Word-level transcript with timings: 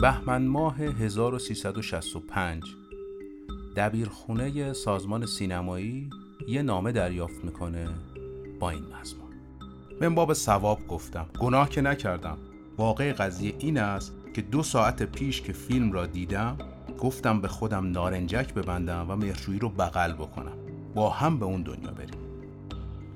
بهمن 0.00 0.46
ماه 0.46 0.76
1365 0.76 2.64
دبیرخونه 3.76 4.72
سازمان 4.72 5.26
سینمایی 5.26 6.10
یه 6.48 6.62
نامه 6.62 6.92
دریافت 6.92 7.44
می‌کنه 7.44 7.88
با 8.60 8.70
این 8.70 8.84
مضمون. 8.84 9.30
من 10.00 10.14
باب 10.14 10.32
ثواب 10.32 10.86
گفتم. 10.88 11.26
گناه 11.38 11.68
که 11.68 11.80
نکردم. 11.80 12.38
واقع 12.76 13.12
قضیه 13.12 13.54
این 13.58 13.78
است 13.78 14.14
که 14.34 14.42
دو 14.42 14.62
ساعت 14.62 15.02
پیش 15.02 15.42
که 15.42 15.52
فیلم 15.52 15.92
را 15.92 16.06
دیدم 16.06 16.58
گفتم 16.98 17.40
به 17.40 17.48
خودم 17.48 17.90
نارنجک 17.90 18.54
ببندم 18.54 19.06
و 19.08 19.16
مهرجویی 19.16 19.58
رو 19.58 19.68
بغل 19.68 20.12
بکنم. 20.12 20.56
با 20.94 21.10
هم 21.10 21.38
به 21.38 21.44
اون 21.44 21.62
دنیا 21.62 21.90
بریم. 21.90 22.20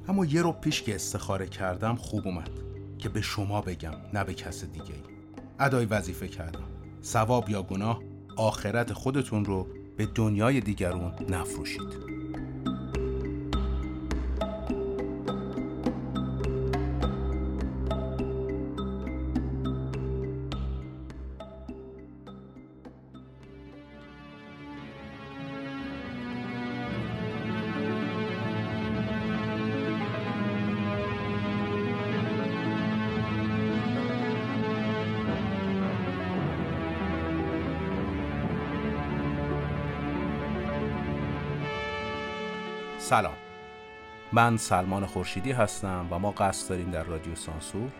اما 0.08 0.24
یه 0.24 0.42
رو 0.42 0.52
پیش 0.52 0.82
که 0.82 0.94
استخاره 0.94 1.46
کردم 1.46 1.94
خوب 1.94 2.26
اومد. 2.26 2.50
که 2.98 3.08
به 3.08 3.20
شما 3.20 3.60
بگم 3.60 3.94
نه 4.14 4.24
به 4.24 4.34
کس 4.34 4.64
دیگه 4.64 4.94
ای 4.94 5.14
ادای 5.60 5.86
وظیفه 5.86 6.28
کردم. 6.28 6.73
ثواب 7.04 7.50
یا 7.50 7.62
گناه 7.62 8.02
آخرت 8.36 8.92
خودتون 8.92 9.44
رو 9.44 9.66
به 9.96 10.06
دنیای 10.06 10.60
دیگرون 10.60 11.12
نفروشید. 11.28 12.13
سلام. 43.04 43.36
من 44.32 44.56
سلمان 44.56 45.06
خورشیدی 45.06 45.52
هستم 45.52 46.06
و 46.10 46.18
ما 46.18 46.30
قصد 46.30 46.68
داریم 46.68 46.90
در 46.90 47.02
رادیو 47.04 47.34
سانسور 47.34 47.90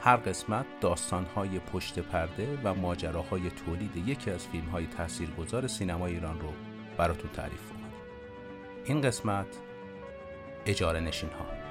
هر 0.00 0.16
قسمت 0.16 0.66
داستانهای 0.80 1.58
پشت 1.58 1.98
پرده 1.98 2.58
و 2.64 2.74
ماجراهای 2.74 3.50
تولید 3.50 3.96
یکی 3.96 4.30
از 4.30 4.46
فیلمهای 4.46 4.86
تاثیرگذار 4.86 5.66
سینما 5.66 6.06
ایران 6.06 6.40
رو 6.40 6.52
براتون 6.96 7.30
تعریف 7.30 7.70
کنم 7.70 7.92
این 8.84 9.00
قسمت 9.00 9.46
اجاره 10.66 11.00
نشین 11.00 11.30
ها 11.30 11.61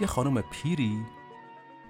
یه 0.00 0.06
خانم 0.06 0.42
پیری 0.42 1.06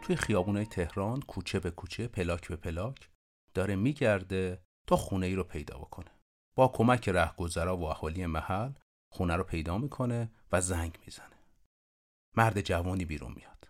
توی 0.03 0.17
خیابونای 0.17 0.67
تهران 0.67 1.23
کوچه 1.23 1.61
به 1.61 1.71
کوچه 1.71 2.09
پلاک 2.09 2.49
به 2.49 2.57
پلاک 2.57 3.11
داره 3.55 3.77
میگرده 3.77 4.63
تا 4.89 4.97
خونه 4.97 5.27
ای 5.27 5.35
رو 5.35 5.45
پیدا 5.45 5.79
بکنه. 5.79 6.11
با 6.57 6.69
کمک 6.69 7.09
رهگذرا 7.09 7.77
و 7.77 7.85
اهالی 7.85 8.27
محل 8.27 8.73
خونه 9.13 9.37
رو 9.37 9.45
پیدا 9.45 9.79
می‌کنه 9.79 10.31
و 10.53 10.61
زنگ 10.61 10.99
می‌زنه. 11.07 11.39
مرد 12.37 12.61
جوانی 12.61 13.05
بیرون 13.05 13.33
میاد. 13.33 13.69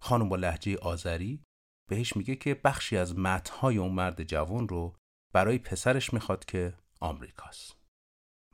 خانم 0.00 0.28
با 0.28 0.36
لحجه 0.36 0.78
آذری 0.78 1.42
بهش 1.90 2.16
میگه 2.16 2.36
که 2.36 2.54
بخشی 2.54 2.96
از 2.96 3.18
متنهای 3.18 3.78
اون 3.78 3.92
مرد 3.92 4.22
جوان 4.22 4.68
رو 4.68 4.96
برای 5.34 5.58
پسرش 5.58 6.12
می‌خواد 6.12 6.44
که 6.44 6.74
آمریکاست. 7.00 7.76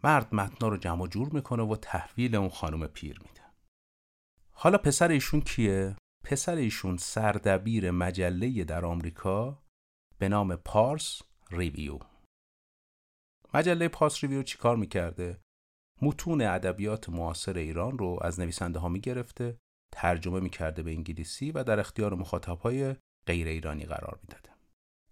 مرد 0.04 0.34
متنا 0.34 0.68
رو 0.68 0.76
جمع 0.76 1.06
جور 1.06 1.28
می‌کنه 1.28 1.62
و 1.62 1.76
تحویل 1.76 2.34
اون 2.34 2.48
خانم 2.48 2.86
پیر 2.86 3.18
میده. 3.18 3.41
حالا 4.62 4.78
پسر 4.78 5.10
ایشون 5.10 5.40
کیه؟ 5.40 5.96
پسر 6.24 6.54
ایشون 6.54 6.96
سردبیر 6.96 7.90
مجله 7.90 8.64
در 8.64 8.84
آمریکا 8.84 9.62
به 10.18 10.28
نام 10.28 10.56
پارس 10.56 11.22
ریویو 11.50 11.98
مجله 13.54 13.88
پارس 13.88 14.24
ریویو 14.24 14.42
چیکار 14.42 14.76
می‌کرده؟ 14.76 15.40
متون 16.02 16.42
ادبیات 16.42 17.08
معاصر 17.08 17.58
ایران 17.58 17.98
رو 17.98 18.18
از 18.22 18.40
نویسنده 18.40 18.78
ها 18.78 18.88
می‌گرفته 18.88 19.58
ترجمه 19.92 20.40
می‌کرده 20.40 20.82
به 20.82 20.90
انگلیسی 20.90 21.50
و 21.50 21.64
در 21.64 21.80
اختیار 21.80 22.14
مخاطب 22.14 22.58
های 22.58 22.96
غیر 23.26 23.48
ایرانی 23.48 23.84
قرار 23.84 24.18
می‌داده 24.22 24.50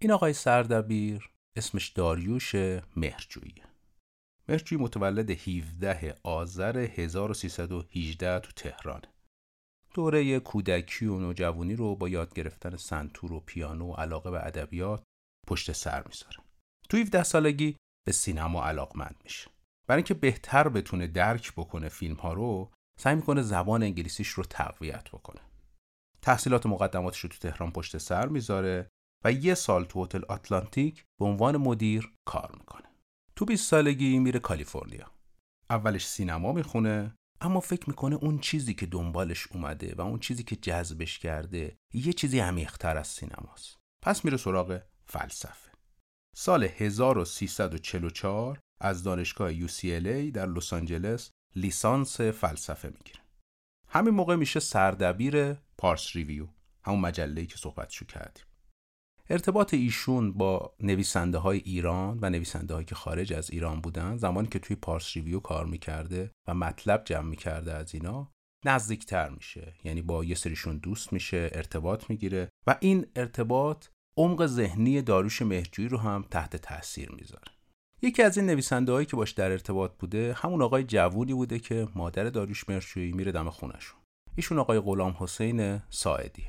این 0.01 0.11
آقای 0.11 0.33
سردبیر 0.33 1.31
اسمش 1.55 1.89
داریوش 1.89 2.55
مهرجویی 2.95 3.55
مهرجویی 4.49 4.81
متولد 4.81 5.29
17 5.29 6.15
آذر 6.23 6.77
1318 6.77 8.39
تو 8.39 8.51
تهرانه 8.51 9.07
دوره 9.93 10.39
کودکی 10.39 11.05
و 11.05 11.19
نوجوانی 11.19 11.75
رو 11.75 11.95
با 11.95 12.09
یاد 12.09 12.33
گرفتن 12.33 12.77
سنتور 12.77 13.33
و 13.33 13.39
پیانو 13.39 13.91
و 13.91 13.93
علاقه 13.93 14.31
به 14.31 14.45
ادبیات 14.45 15.03
پشت 15.47 15.71
سر 15.71 16.03
می‌ذاره. 16.07 16.37
تو 16.89 16.97
17 16.97 17.23
سالگی 17.23 17.75
به 18.05 18.11
سینما 18.11 18.63
علاقمند 18.63 19.15
میشه. 19.23 19.49
برای 19.87 19.99
اینکه 19.99 20.13
بهتر 20.13 20.69
بتونه 20.69 21.07
درک 21.07 21.53
بکنه 21.53 21.89
فیلم 21.89 22.15
ها 22.15 22.33
رو 22.33 22.71
سعی 22.99 23.15
می‌کنه 23.15 23.41
زبان 23.41 23.83
انگلیسیش 23.83 24.27
رو 24.27 24.43
تقویت 24.43 25.09
بکنه. 25.09 25.41
تحصیلات 26.21 26.65
مقدماتش 26.65 27.19
رو 27.19 27.29
تو 27.29 27.37
تهران 27.37 27.71
پشت 27.71 27.97
سر 27.97 28.27
می‌ذاره 28.27 28.89
و 29.25 29.31
یه 29.31 29.53
سال 29.53 29.85
تو 29.85 30.03
هتل 30.03 30.21
آتلانتیک 30.29 31.05
به 31.19 31.25
عنوان 31.25 31.57
مدیر 31.57 32.11
کار 32.25 32.55
می‌کنه. 32.59 32.87
تو 33.35 33.45
20 33.45 33.69
سالگی 33.69 34.19
میره 34.19 34.39
کالیفرنیا. 34.39 35.11
اولش 35.69 36.07
سینما 36.07 36.51
می‌خونه 36.51 37.15
اما 37.41 37.59
فکر 37.59 37.89
می‌کنه 37.89 38.15
اون 38.15 38.39
چیزی 38.39 38.73
که 38.73 38.85
دنبالش 38.85 39.47
اومده 39.47 39.95
و 39.95 40.01
اون 40.01 40.19
چیزی 40.19 40.43
که 40.43 40.55
جذبش 40.55 41.19
کرده 41.19 41.77
یه 41.93 42.13
چیزی 42.13 42.39
عمیقتر 42.39 42.97
از 42.97 43.07
سینماست. 43.07 43.77
پس 44.03 44.25
میره 44.25 44.37
سراغ 44.37 44.81
فلسفه. 45.05 45.71
سال 46.35 46.63
1344 46.63 48.59
از 48.81 49.03
دانشگاه 49.03 49.67
UCLA 49.67 50.31
در 50.33 50.45
لس 50.45 50.73
آنجلس 50.73 51.31
لیسانس 51.55 52.21
فلسفه 52.21 52.89
می‌گیره. 52.89 53.19
همین 53.87 54.13
موقع 54.13 54.35
میشه 54.35 54.59
سردبیر 54.59 55.53
Pars 55.53 56.15
Review 56.15 56.47
همون 56.83 56.99
مجله‌ای 56.99 57.47
که 57.47 57.57
صحبتشو 57.57 58.05
کردیم. 58.05 58.45
ارتباط 59.31 59.73
ایشون 59.73 60.33
با 60.33 60.75
نویسنده 60.79 61.37
های 61.37 61.57
ایران 61.57 62.19
و 62.21 62.29
نویسنده 62.29 62.73
هایی 62.73 62.85
که 62.85 62.95
خارج 62.95 63.33
از 63.33 63.51
ایران 63.51 63.81
بودن 63.81 64.17
زمانی 64.17 64.47
که 64.47 64.59
توی 64.59 64.75
Pars 64.75 65.15
Review 65.15 65.39
کار 65.39 65.65
می‌کرده 65.65 66.31
و 66.47 66.53
مطلب 66.53 67.03
جمع 67.05 67.29
می‌کرده 67.29 67.73
از 67.73 67.93
اینا 67.93 68.31
نزدیکتر 68.65 69.29
میشه. 69.29 69.73
یعنی 69.83 70.01
با 70.01 70.23
یه 70.23 70.35
سریشون 70.35 70.77
دوست 70.77 71.13
میشه 71.13 71.49
ارتباط 71.53 72.09
می‌گیره 72.09 72.49
و 72.67 72.77
این 72.79 73.05
ارتباط 73.15 73.85
عمق 74.17 74.45
ذهنی 74.45 75.01
داروش 75.01 75.41
مهجویی 75.41 75.87
رو 75.89 75.97
هم 75.97 76.25
تحت 76.31 76.55
تاثیر 76.55 77.11
می‌ذاره. 77.11 77.51
یکی 78.01 78.23
از 78.23 78.37
این 78.37 78.45
نویسنده 78.45 78.91
هایی 78.91 79.05
که 79.05 79.15
باش 79.15 79.31
در 79.31 79.51
ارتباط 79.51 79.91
بوده 79.99 80.33
همون 80.37 80.61
آقای 80.61 80.83
جوونی 80.83 81.33
بوده 81.33 81.59
که 81.59 81.87
مادر 81.95 82.23
داروش 82.23 82.69
مهرجویی 82.69 83.11
میره 83.11 83.31
دم 83.31 83.49
خونشون 83.49 83.99
ایشون 84.35 84.59
آقای 84.59 84.79
غلام 84.79 85.15
حسین 85.19 85.81
ساعدی 85.89 86.45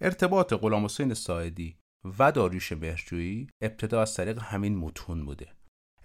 ارتباط 0.00 0.52
غلام 0.52 0.84
حسین 0.84 1.14
ساعدی 1.14 1.76
و 2.18 2.32
داریوش 2.32 2.72
مهرجویی 2.72 3.48
ابتدا 3.60 4.02
از 4.02 4.14
طریق 4.14 4.38
همین 4.42 4.76
متون 4.76 5.24
بوده. 5.24 5.48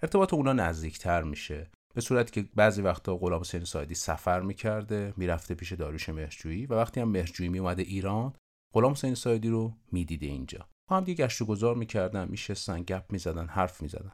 ارتباط 0.02 0.34
اونا 0.34 0.52
نزدیکتر 0.52 1.22
میشه 1.22 1.70
به 1.94 2.00
صورتی 2.00 2.42
که 2.42 2.48
بعضی 2.54 2.82
وقتا 2.82 3.16
غلام 3.16 3.40
حسین 3.40 3.64
سایدی 3.64 3.94
سفر 3.94 4.40
می‌کرده 4.40 5.14
می‌رفته 5.16 5.54
پیش 5.54 5.72
داریوش 5.72 6.08
مهرجویی 6.08 6.66
و 6.66 6.74
وقتی 6.74 7.00
هم 7.00 7.08
مهرجویی 7.08 7.48
میومده 7.48 7.82
ایران 7.82 8.32
غلام 8.74 8.92
حسین 8.92 9.14
سایدی 9.14 9.48
رو 9.48 9.76
می‌دیده 9.92 10.26
اینجا. 10.26 10.68
با 10.90 10.96
هم 10.96 11.04
دیگه 11.04 11.24
گشت 11.24 11.42
و 11.42 11.44
گذار 11.44 11.74
می‌کردن 11.74 12.28
میشستن 12.28 12.82
گپ 12.82 13.04
می‌زدن 13.12 13.46
حرف 13.46 13.82
می‌زدن. 13.82 14.12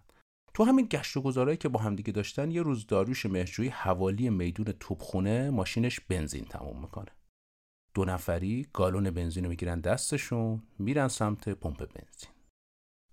تو 0.55 0.65
همین 0.65 0.87
گشت 0.91 1.17
و 1.17 1.21
گذارایی 1.23 1.56
که 1.56 1.69
با 1.69 1.81
همدیگه 1.81 2.12
داشتن 2.12 2.50
یه 2.50 2.62
روز 2.62 2.87
داریوش 2.87 3.27
مهرجویی 3.27 3.69
حوالی 3.69 4.31
میدون 4.31 4.75
توپخونه 4.81 5.50
ماشینش 5.50 6.00
بنزین 6.00 6.44
تموم 6.44 6.81
می‌کنه. 6.81 7.11
دو 7.96 8.04
نفری 8.04 8.66
گالون 8.72 9.10
بنزین 9.10 9.44
رو 9.44 9.50
می‌گیرن 9.50 9.81
دستشون 9.81 10.62
میرن 10.78 11.08
سمت 11.08 11.48
پمپ 11.48 11.78
بنزین. 11.78 12.31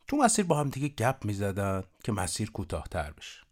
تو 0.07 0.18
مسیر 0.18 0.45
با 0.45 0.59
هم 0.59 0.69
دیگه 0.69 0.88
گپ 0.88 1.25
می‌زدن 1.25 1.83
که 2.03 2.12
مسیر 2.12 2.51
کوتاهتر 2.51 3.12
بشه. 3.12 3.44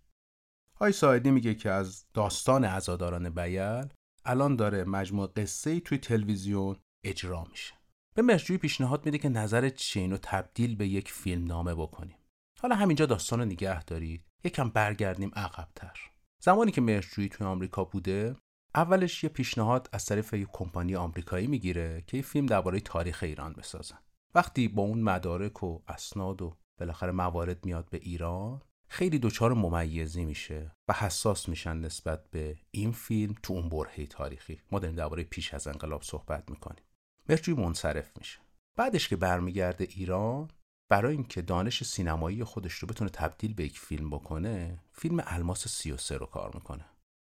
های 0.79 0.91
سایدی 0.91 1.31
میگه 1.31 1.55
که 1.55 1.69
از 1.69 2.05
داستان 2.13 2.65
عزاداران 2.65 3.29
بیل 3.29 3.83
الان 4.25 4.55
داره 4.55 4.83
مجموع 4.83 5.27
قصه 5.35 5.69
ای 5.69 5.81
توی 5.81 5.97
تلویزیون 5.97 6.75
اجرا 7.05 7.43
میشه. 7.43 7.73
به 8.15 8.21
مشجوی 8.21 8.57
پیشنهاد 8.57 9.05
میده 9.05 9.17
که 9.17 9.29
نظر 9.29 9.69
چین 9.69 10.11
رو 10.11 10.17
تبدیل 10.21 10.75
به 10.75 10.87
یک 10.87 11.11
فیلم 11.11 11.45
نامه 11.45 11.75
بکنیم. 11.75 12.17
حالا 12.61 12.75
همینجا 12.75 13.05
داستان 13.05 13.39
رو 13.39 13.45
نگه 13.45 13.83
دارید. 13.83 14.23
یکم 14.43 14.69
برگردیم 14.69 15.31
عقبتر. 15.35 16.11
زمانی 16.41 16.71
که 16.71 16.81
مرجویی 16.81 17.29
توی 17.29 17.47
آمریکا 17.47 17.83
بوده 17.83 18.35
اولش 18.75 19.23
یه 19.23 19.29
پیشنهاد 19.29 19.89
از 19.91 20.05
طریق 20.05 20.33
یه 20.33 20.47
کمپانی 20.53 20.95
آمریکایی 20.95 21.47
می‌گیره 21.47 22.03
که 22.07 22.17
یه 22.17 22.23
فیلم 22.23 22.45
درباره 22.45 22.79
تاریخ 22.79 23.23
ایران 23.23 23.53
بسازن 23.53 23.97
وقتی 24.35 24.67
با 24.67 24.83
اون 24.83 25.01
مدارک 25.01 25.63
و 25.63 25.79
اسناد 25.87 26.41
و 26.41 26.57
بالاخره 26.79 27.11
موارد 27.11 27.65
میاد 27.65 27.89
به 27.89 27.97
ایران 27.97 28.61
خیلی 28.87 29.19
دچار 29.19 29.53
ممیزی 29.53 30.25
میشه 30.25 30.71
و 30.87 30.93
حساس 30.93 31.49
میشن 31.49 31.77
نسبت 31.77 32.29
به 32.29 32.57
این 32.71 32.91
فیلم 32.91 33.35
تو 33.43 33.53
اون 33.53 33.69
برهه 33.69 34.05
تاریخی. 34.05 34.61
ما 34.71 34.79
داریم 34.79 34.95
درباره 34.95 35.23
پیش 35.23 35.53
از 35.53 35.67
انقلاب 35.67 36.03
صحبت 36.03 36.49
می‌کنیم. 36.49 36.83
مهرجویی 37.29 37.53
منصرف 37.55 38.17
میشه. 38.17 38.39
بعدش 38.77 39.07
که 39.07 39.15
برمیگرده 39.15 39.87
ایران 39.89 40.49
برای 40.89 41.13
اینکه 41.13 41.41
دانش 41.41 41.83
سینمایی 41.83 42.43
خودش 42.43 42.73
رو 42.73 42.87
بتونه 42.87 43.09
تبدیل 43.09 43.53
به 43.53 43.63
یک 43.63 43.79
فیلم 43.79 44.09
بکنه 44.09 44.79
فیلم 44.91 45.23
الماس 45.25 45.67
33 45.67 46.17
رو 46.17 46.25
کار 46.25 46.51
می‌کنه. 46.53 46.85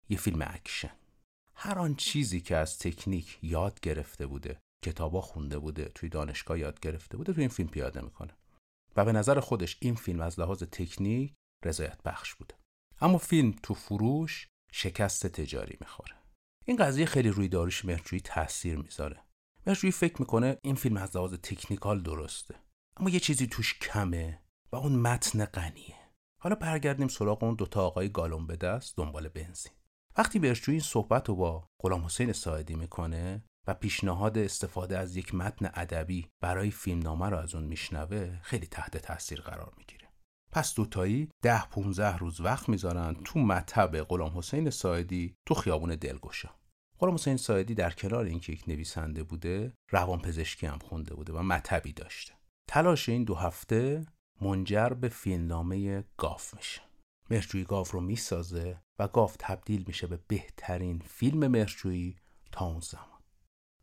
یه 0.08 0.18
فیلم 0.18 0.42
اکشن. 0.42 0.90
هر 1.54 1.78
آن 1.78 1.94
چیزی 1.94 2.40
که 2.40 2.56
از 2.56 2.78
تکنیک 2.78 3.38
یاد 3.42 3.80
گرفته 3.80 4.26
بوده 4.26 4.60
کتابا 4.84 5.20
خونده 5.20 5.58
بوده 5.58 5.84
توی 5.84 6.08
دانشگاه 6.08 6.58
یاد 6.58 6.80
گرفته 6.80 7.16
بوده 7.16 7.32
توی 7.32 7.42
این 7.42 7.50
فیلم 7.50 7.68
پیاده 7.68 8.00
می‌کنه. 8.00 8.36
و 8.96 9.04
به 9.04 9.12
نظر 9.12 9.40
خودش 9.40 9.76
این 9.80 9.94
فیلم 9.94 10.20
از 10.20 10.40
لحاظ 10.40 10.62
تکنیک 10.62 11.34
رضایت 11.64 12.02
بخش 12.02 12.34
بوده. 12.34 12.54
اما 13.00 13.18
فیلم 13.18 13.54
تو 13.62 13.74
فروش 13.74 14.46
شکست 14.72 15.26
تجاری 15.26 15.76
می‌خوره. 15.80 16.14
این 16.64 16.76
قضیه 16.76 17.06
خیلی 17.06 17.28
روی 17.28 17.48
داروش 17.48 17.84
مهرجویی 17.84 18.20
تاثیر 18.20 18.78
می‌ذاره. 18.78 19.24
مهرجویی 19.66 19.92
فکر 19.92 20.16
می‌کنه 20.20 20.58
این 20.62 20.74
فیلم 20.74 20.96
از 20.96 21.16
لحاظ 21.16 21.34
تکنیکال 21.34 22.02
درسته. 22.02 22.54
اما 22.96 23.10
یه 23.10 23.20
چیزی 23.20 23.46
توش 23.46 23.78
کمه 23.78 24.42
و 24.72 24.76
اون 24.76 24.92
متن 24.92 25.44
غنیه. 25.44 25.96
حالا 26.42 26.54
برگردیم 26.54 27.08
سراغ 27.08 27.44
اون 27.44 27.54
دوتا 27.54 27.86
آقای 27.86 28.08
گالون 28.08 28.46
به 28.46 28.56
دست 28.56 28.96
دنبال 28.96 29.28
بنزین. 29.28 29.72
وقتی 30.16 30.38
برشوی 30.38 30.72
این 30.72 30.80
صحبت 30.80 31.28
رو 31.28 31.34
با 31.36 31.68
غلام 31.78 32.04
حسین 32.04 32.32
ساعدی 32.32 32.74
می‌کنه 32.74 33.44
و 33.66 33.74
پیشنهاد 33.74 34.38
استفاده 34.38 34.98
از 34.98 35.16
یک 35.16 35.34
متن 35.34 35.70
ادبی 35.74 36.28
برای 36.40 36.70
فیلمنامه 36.70 37.28
رو 37.28 37.36
از 37.36 37.54
اون 37.54 37.64
میشنوه 37.64 38.38
خیلی 38.42 38.66
تحت 38.66 38.96
تاثیر 38.96 39.40
قرار 39.40 39.72
می‌گیره. 39.76 40.08
پس 40.52 40.74
دوتایی 40.74 41.28
ده 41.42 41.66
15 41.66 42.16
روز 42.16 42.40
وقت 42.40 42.68
می‌ذارن 42.68 43.14
تو 43.24 43.38
مطب 43.38 44.02
غلام 44.02 44.38
حسین 44.38 44.70
ساعدی 44.70 45.34
تو 45.46 45.54
خیابون 45.54 45.94
دلگشا. 45.94 46.50
غلام 46.98 47.14
حسین 47.14 47.36
ساعدی 47.36 47.74
در 47.74 47.90
کنار 47.90 48.24
اینکه 48.24 48.52
یک 48.52 48.64
نویسنده 48.68 49.22
بوده 49.22 49.72
روان 49.90 50.18
پزشکی 50.20 50.66
هم 50.66 50.78
خونده 50.78 51.14
بوده 51.14 51.32
و 51.32 51.42
مطبی 51.42 51.92
داشته. 51.92 52.34
تلاش 52.68 53.08
این 53.08 53.24
دو 53.24 53.34
هفته 53.34 54.06
منجر 54.40 54.88
به 54.88 55.08
فیلمنامه 55.08 56.04
گاف 56.16 56.54
میشه. 56.54 56.80
مهرجویی 57.30 57.64
گاف 57.64 57.90
رو 57.90 58.00
می‌سازه 58.00 58.80
گاف 59.06 59.36
تبدیل 59.38 59.84
میشه 59.86 60.06
به 60.06 60.18
بهترین 60.28 60.98
فیلم 60.98 61.46
مهرجویی 61.46 62.16
تا 62.52 62.64
اون 62.64 62.80
زمان. 62.80 63.20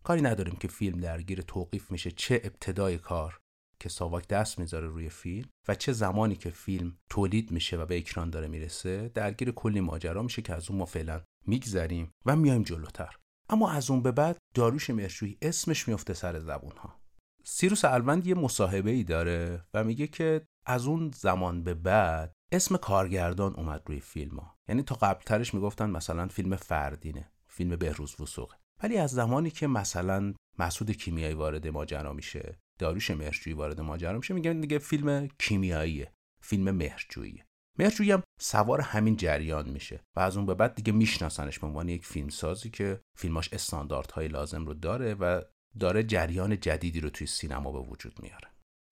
کاری 0.03 0.21
نداریم 0.21 0.55
که 0.55 0.67
فیلم 0.67 0.99
درگیر 0.99 1.41
توقیف 1.41 1.91
میشه 1.91 2.11
چه 2.11 2.41
ابتدای 2.43 2.97
کار 2.97 3.39
که 3.79 3.89
ساواک 3.89 4.27
دست 4.27 4.59
می‌ذاره 4.59 4.87
روی 4.87 5.09
فیلم 5.09 5.49
و 5.67 5.75
چه 5.75 5.93
زمانی 5.93 6.35
که 6.35 6.49
فیلم 6.49 6.97
تولید 7.09 7.51
میشه 7.51 7.77
و 7.77 7.85
به 7.85 7.97
اکران 7.97 8.29
داره 8.29 8.47
می‌رسه 8.47 9.11
درگیر 9.13 9.51
کلی 9.51 9.81
ماجرا 9.81 10.23
میشه 10.23 10.41
که 10.41 10.53
از 10.53 10.69
اون 10.69 10.79
ما 10.79 10.85
فعلا 10.85 11.21
میگذریم 11.45 12.11
و 12.25 12.35
میایم 12.35 12.63
جلوتر. 12.63 13.15
اما 13.49 13.71
از 13.71 13.91
اون 13.91 14.01
به 14.01 14.11
بعد 14.11 14.37
داروش 14.53 14.89
مرشویی 14.89 15.37
اسمش 15.41 15.87
میفته 15.87 16.13
سر 16.13 16.39
زبون 16.39 16.77
ها 16.77 16.99
سیروس 17.43 17.85
الوند 17.85 18.27
یه 18.27 18.35
مصاحبه 18.35 18.91
ای 18.91 19.03
داره 19.03 19.65
و 19.73 19.83
میگه 19.83 20.07
که 20.07 20.45
از 20.65 20.87
اون 20.87 21.11
زمان 21.15 21.63
به 21.63 21.73
بعد 21.73 22.33
اسم 22.51 22.77
کارگردان 22.77 23.53
اومد 23.53 23.83
روی 23.85 23.99
فیلم 23.99 24.37
ها. 24.37 24.57
یعنی 24.69 24.83
تا 24.83 24.95
قبلترش 24.95 25.53
می‌گفتن 25.53 25.89
مثلا 25.89 26.27
فیلم 26.27 26.55
فردینه 26.55 27.31
فیلم 27.47 27.75
بهروز 27.75 28.21
وسوقه 28.21 28.55
ولی 28.83 28.97
از 28.97 29.11
زمانی 29.11 29.51
که 29.51 29.67
مثلا 29.67 30.33
مسعود 30.59 30.91
کیمیایی 30.91 31.33
وارد 31.33 31.67
ماجرا 31.67 32.13
میشه 32.13 32.59
داروش 32.79 33.11
مهرجویی 33.11 33.55
وارد 33.55 33.81
ماجرا 33.81 34.17
میشه 34.17 34.33
میگن 34.33 34.61
دیگه 34.61 34.79
فیلم 34.79 35.27
کیمیاییه 35.39 36.11
فیلم 36.41 36.71
مهرجوییه. 36.71 37.45
مهرجویی 37.79 38.11
هم 38.11 38.23
سوار 38.41 38.81
همین 38.81 39.15
جریان 39.15 39.69
میشه 39.69 40.03
و 40.15 40.19
از 40.19 40.37
اون 40.37 40.45
به 40.45 40.53
بعد 40.53 40.75
دیگه 40.75 40.93
میشناسنش 40.93 41.59
به 41.59 41.67
عنوان 41.67 41.89
یک 41.89 42.05
فیلمسازی 42.05 42.69
که 42.69 43.01
فیلماش 43.17 43.53
استانداردهای 43.53 44.27
لازم 44.27 44.65
رو 44.65 44.73
داره 44.73 45.13
و 45.13 45.41
داره 45.79 46.03
جریان 46.03 46.59
جدیدی 46.59 46.99
رو 46.99 47.09
توی 47.09 47.27
سینما 47.27 47.71
به 47.71 47.79
وجود 47.79 48.19
میاره. 48.21 48.47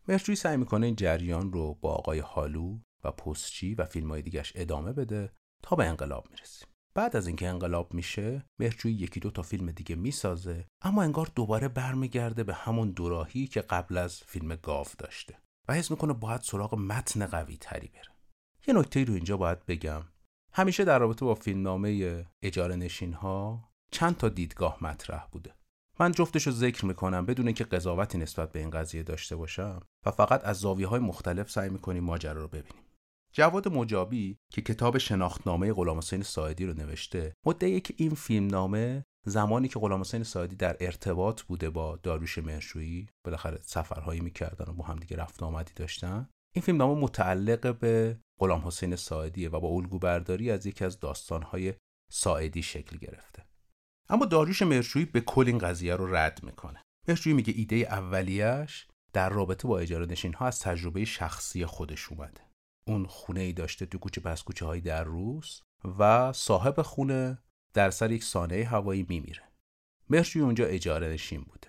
مهرجویی 0.07 0.35
سعی 0.35 0.57
می‌کنه 0.57 0.85
این 0.85 0.95
جریان 0.95 1.53
رو 1.53 1.73
با 1.73 1.93
آقای 1.93 2.19
حالو 2.19 2.79
پستچی 3.11 3.75
و 3.75 3.85
فیلم 3.85 4.09
های 4.09 4.21
دیگرش 4.21 4.51
ادامه 4.55 4.93
بده 4.93 5.31
تا 5.63 5.75
به 5.75 5.85
انقلاب 5.85 6.27
می‌رسیم. 6.31 6.67
بعد 6.93 7.15
از 7.15 7.27
اینکه 7.27 7.47
انقلاب 7.47 7.93
میشه 7.93 8.45
مهرجویی 8.59 8.95
یکی 8.95 9.19
دو 9.19 9.31
تا 9.31 9.41
فیلم 9.41 9.71
دیگه 9.71 9.95
می‌سازه 9.95 10.67
اما 10.81 11.03
انگار 11.03 11.31
دوباره 11.35 11.67
برمیگرده 11.67 12.43
به 12.43 12.53
همون 12.53 12.91
دوراهی 12.91 13.47
که 13.47 13.61
قبل 13.61 13.97
از 13.97 14.17
فیلم 14.17 14.55
گاف 14.55 14.95
داشته 14.95 15.37
و 15.67 15.73
حس 15.73 15.91
می‌کنه 15.91 16.13
باید 16.13 16.41
سراغ 16.41 16.75
متن 16.75 17.25
قوی 17.25 17.57
تری 17.57 17.87
بره. 17.87 18.15
یه 18.67 18.73
نکته 18.73 19.03
رو 19.03 19.13
اینجا 19.13 19.37
باید 19.37 19.65
بگم. 19.65 20.03
همیشه 20.53 20.85
در 20.85 20.99
رابطه 20.99 21.25
با 21.25 21.35
فیلمنامه 21.35 22.25
اجاره 22.41 22.75
نشین 22.75 23.13
ها 23.13 23.69
چند 23.91 24.17
تا 24.17 24.29
دیدگاه 24.29 24.77
مطرح 24.81 25.27
بوده. 25.31 25.53
من 25.99 26.11
جفتش 26.11 26.47
رو 26.47 26.53
ذکر 26.53 26.85
می‌کنم 26.85 27.25
بدون 27.25 27.53
که 27.53 27.63
قضاوتی 27.63 28.17
نسبت 28.17 28.51
به 28.51 28.59
این 28.59 28.69
قضیه 28.69 29.03
داشته 29.03 29.35
باشم 29.35 29.81
و 30.05 30.11
فقط 30.11 30.45
از 30.45 30.57
زاویه 30.57 30.87
های 30.87 30.99
مختلف 30.99 31.51
سعی 31.51 31.69
می‌کنیم 31.69 32.03
ماجرا 32.03 32.41
رو 32.41 32.47
ببینیم. 32.47 32.83
جواد 33.37 33.67
مجابی 33.67 34.37
که 34.51 34.61
کتاب 34.61 34.97
شناختنامه 34.97 35.73
غلام 35.73 35.97
حسین 35.97 36.23
ساعدی 36.23 36.65
رو 36.65 36.73
نوشته 36.73 37.33
مدعیه 37.45 37.79
که 37.79 37.93
این 37.97 38.13
فیلمنامه 38.13 39.05
زمانی 39.25 39.67
که 39.67 39.79
غلام 39.79 40.01
حسین 40.01 40.23
ساعدی 40.23 40.55
در 40.55 40.77
ارتباط 40.79 41.41
بوده 41.41 41.69
با 41.69 41.99
داروش 42.03 42.37
مرشویی 42.37 43.07
بالاخره 43.25 43.59
سفرهایی 43.61 44.21
می‌کردن 44.21 44.65
و 44.71 44.73
با 44.73 44.83
هم 44.83 44.95
دیگه 44.95 45.17
رفت 45.17 45.43
آمدی 45.43 45.71
داشتن 45.75 46.29
این 46.55 46.63
فیلمنامه 46.63 47.01
متعلق 47.01 47.79
به 47.79 48.19
غلام 48.39 48.67
حسین 48.67 48.95
ساعدیه 48.95 49.49
و 49.49 49.59
با 49.59 49.67
الگو 49.67 49.99
برداری 49.99 50.51
از 50.51 50.65
یکی 50.65 50.85
از 50.85 50.99
داستانهای 50.99 51.73
ساعدی 52.11 52.63
شکل 52.63 52.97
گرفته. 52.97 53.45
اما 54.09 54.25
داریوش 54.25 54.61
مرشویی 54.61 55.05
به 55.05 55.21
کل 55.21 55.47
این 55.47 55.57
قضیه 55.57 55.95
رو 55.95 56.15
رد 56.15 56.43
می‌کنه. 56.43 56.81
مرشویی 57.07 57.35
میگه 57.35 57.53
ایده 57.57 57.75
اولیش 57.75 58.87
در 59.13 59.29
رابطه 59.29 59.67
با 59.67 59.79
اجاره 59.79 60.05
نشین 60.05 60.35
از 60.39 60.59
تجربه 60.59 61.05
شخصی 61.05 61.65
خودش 61.65 62.11
اومده. 62.11 62.46
اون 62.87 63.05
خونه 63.05 63.39
ای 63.39 63.53
داشته 63.53 63.85
تو 63.85 63.97
کوچه 63.97 64.21
پس 64.21 64.43
کوچه 64.43 64.65
های 64.65 64.81
در 64.81 65.03
روز 65.03 65.61
و 65.99 66.33
صاحب 66.33 66.81
خونه 66.81 67.37
در 67.73 67.89
سر 67.89 68.11
یک 68.11 68.23
سانه 68.23 68.63
هوایی 68.63 69.05
میمیره. 69.09 69.43
مرشویی 70.09 70.45
اونجا 70.45 70.65
اجاره 70.65 71.07
نشین 71.07 71.41
بوده 71.41 71.67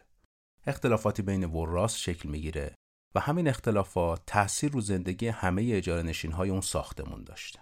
اختلافاتی 0.66 1.22
بین 1.22 1.44
وراس 1.44 1.96
شکل 1.96 2.28
می‌گیره 2.28 2.74
و 3.14 3.20
همین 3.20 3.48
اختلافات 3.48 4.22
تاثیر 4.26 4.72
رو 4.72 4.80
زندگی 4.80 5.28
همه 5.28 5.70
اجاره 5.72 6.02
نشین 6.02 6.32
های 6.32 6.50
اون 6.50 6.60
ساختمون 6.60 7.24
داشته. 7.24 7.60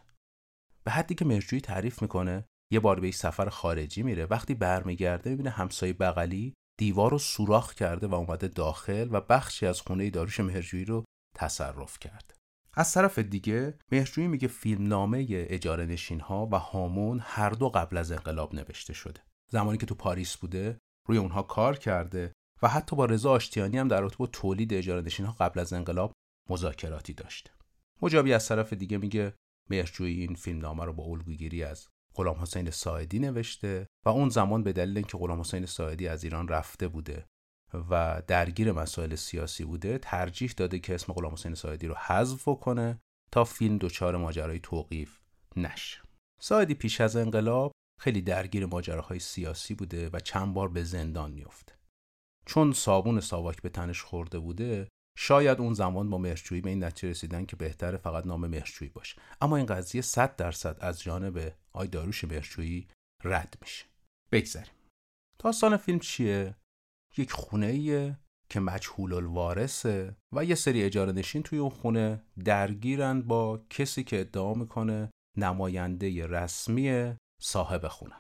به 0.85 0.91
حدی 0.91 1.15
که 1.15 1.25
مرجویی 1.25 1.61
تعریف 1.63 2.03
می‌کنه 2.03 2.45
یه 2.73 2.81
بار 2.81 3.01
به 3.01 3.11
سفر 3.11 3.49
خارجی 3.49 4.03
میره 4.03 4.27
وقتی 4.27 4.55
برمیگرده 4.55 5.31
می‌بینه 5.31 5.51
همسایه 5.51 5.93
بغلی 5.93 6.55
دیوار 6.79 7.11
رو 7.11 7.19
سوراخ 7.19 7.75
کرده 7.75 8.07
و 8.07 8.15
اومده 8.15 8.49
داخل 8.49 9.09
و 9.11 9.21
بخشی 9.21 9.67
از 9.67 9.81
خونه 9.81 10.11
داروش 10.11 10.41
مهرجویی 10.41 10.85
رو 10.85 11.05
تصرف 11.37 11.99
کرده 11.99 12.36
از 12.79 12.93
طرف 12.93 13.19
دیگه 13.19 13.79
مهرجویی 13.93 14.29
میگه 14.29 14.49
فیلمنامه 14.49 15.27
اجاره 15.31 15.87
نشین 15.87 16.21
ها 16.21 16.49
و 16.53 16.59
هامون 16.59 17.21
هر 17.23 17.51
دو 17.51 17.69
قبل 17.69 17.97
از 17.97 18.13
انقلاب 18.13 18.55
نوشته 18.55 18.93
شده. 18.93 19.21
زمانی 19.51 19.79
که 19.79 19.87
تو 19.87 19.95
پاریس 19.95 20.37
بوده 20.37 20.79
روی 21.09 21.19
اونها 21.19 21.43
کار 21.43 21.77
کرده 21.77 22.33
و 22.63 22.69
حتی 22.69 22.97
با 22.97 23.05
رضا 23.05 23.31
آشتیانی 23.31 23.79
هم 23.79 23.89
در 23.89 24.01
رابطه 24.01 24.17
با 24.17 24.27
تولید 24.27 24.75
اجاره 24.75 25.03
نشین 25.03 25.27
ها 25.27 25.33
قبل 25.33 25.61
از 25.61 25.73
انقلاب 25.73 26.13
مذاکراتی 26.51 27.13
داشته. 27.13 27.51
مجابی 28.03 28.33
از 28.33 28.49
طرف 28.49 28.73
دیگه 28.73 28.99
میگه 28.99 29.35
مهرجویی 29.71 30.21
این 30.21 30.35
فیلمنامه 30.35 30.85
رو 30.85 30.93
با 30.93 31.05
الگوگیری 31.05 31.65
از 31.65 31.89
غلام 32.15 32.37
حسین 32.43 32.71
ساعدی 32.71 33.19
نوشته 33.19 33.87
و 34.07 34.09
اون 34.09 34.29
زمان 34.29 34.63
به 34.63 34.73
دلیل 34.73 34.97
اینکه 34.97 35.19
غلام 35.19 35.41
حسین 35.41 35.67
ساعدی 35.67 36.09
از 36.09 36.25
ایران 36.25 36.49
رفته 36.49 36.89
بوده 36.89 37.27
و 37.75 38.23
درگیر 38.27 38.73
مسائل 38.73 39.15
سیاسی 39.15 39.65
بوده 39.65 39.99
ترجیح 39.99 40.55
داده 40.57 40.79
که 40.79 40.95
اسم 40.95 41.13
غلام 41.13 41.33
حسین 41.33 41.55
ساعدی 41.55 41.87
رو 41.87 41.95
حذف 41.95 42.49
کنه 42.61 42.99
تا 43.33 43.45
فیلم 43.45 43.79
دچار 43.79 44.17
ماجرای 44.17 44.61
توقیف 44.61 45.19
نشه. 45.57 46.01
ساعدی 46.41 46.75
پیش 46.75 47.01
از 47.01 47.17
انقلاب 47.17 47.73
خیلی 48.01 48.23
درگیر 48.23 48.67
ماجراهای 48.67 49.19
سیاسی 49.19 49.75
بوده 49.75 50.11
و 50.13 50.21
چند 50.21 50.55
بار 50.55 50.69
به 50.69 50.85
زندان 50.85 51.31
میفته 51.31 51.73
چون 52.47 52.73
صابون 52.73 53.21
ساواک 53.21 53.63
به 53.63 53.69
تنش 53.69 54.03
خورده 54.03 54.39
بوده 54.39 54.89
شاید 55.19 55.61
اون 55.61 55.75
زمان 55.75 56.11
با 56.11 56.19
مهرجویی 56.19 56.61
به 56.61 56.71
این 56.71 56.85
نتیجه 56.85 57.11
رسیدن 57.11 57.47
که 57.47 57.57
بهتره 57.57 57.97
فقط 57.97 58.27
نام 58.27 58.47
مهرجویی 58.47 58.91
باشه. 58.91 59.17
اما 59.41 59.57
این 59.57 59.67
قضیه 59.67 60.03
100 60.03 60.37
درصد 60.37 60.77
از 60.81 61.03
جانب 61.03 61.53
آی 61.73 61.89
داروش 61.89 62.25
مهرجویی 62.25 62.89
رد 63.25 63.59
میشه. 63.61 63.85
بگذریم. 64.33 64.75
داستان 65.39 65.77
فیلم 65.77 65.99
چیه؟ 65.99 66.55
یک 67.19 67.33
خونه 67.33 68.19
که 68.49 68.61
مجهول 68.61 69.15
الوارثه 69.15 70.17
و 70.33 70.45
یه 70.45 70.55
سری 70.55 70.83
اجاره 70.83 71.13
نشین 71.13 71.43
توی 71.43 71.59
اون 71.59 71.71
خونه 71.71 72.23
درگیرن 72.45 73.23
با 73.23 73.61
کسی 73.71 74.05
که 74.05 74.21
ادعا 74.21 74.55
می‌کنه 74.55 75.11
نماینده 75.37 76.27
رسمی 76.27 77.15
صاحب 77.41 77.89
خونه 77.89 78.15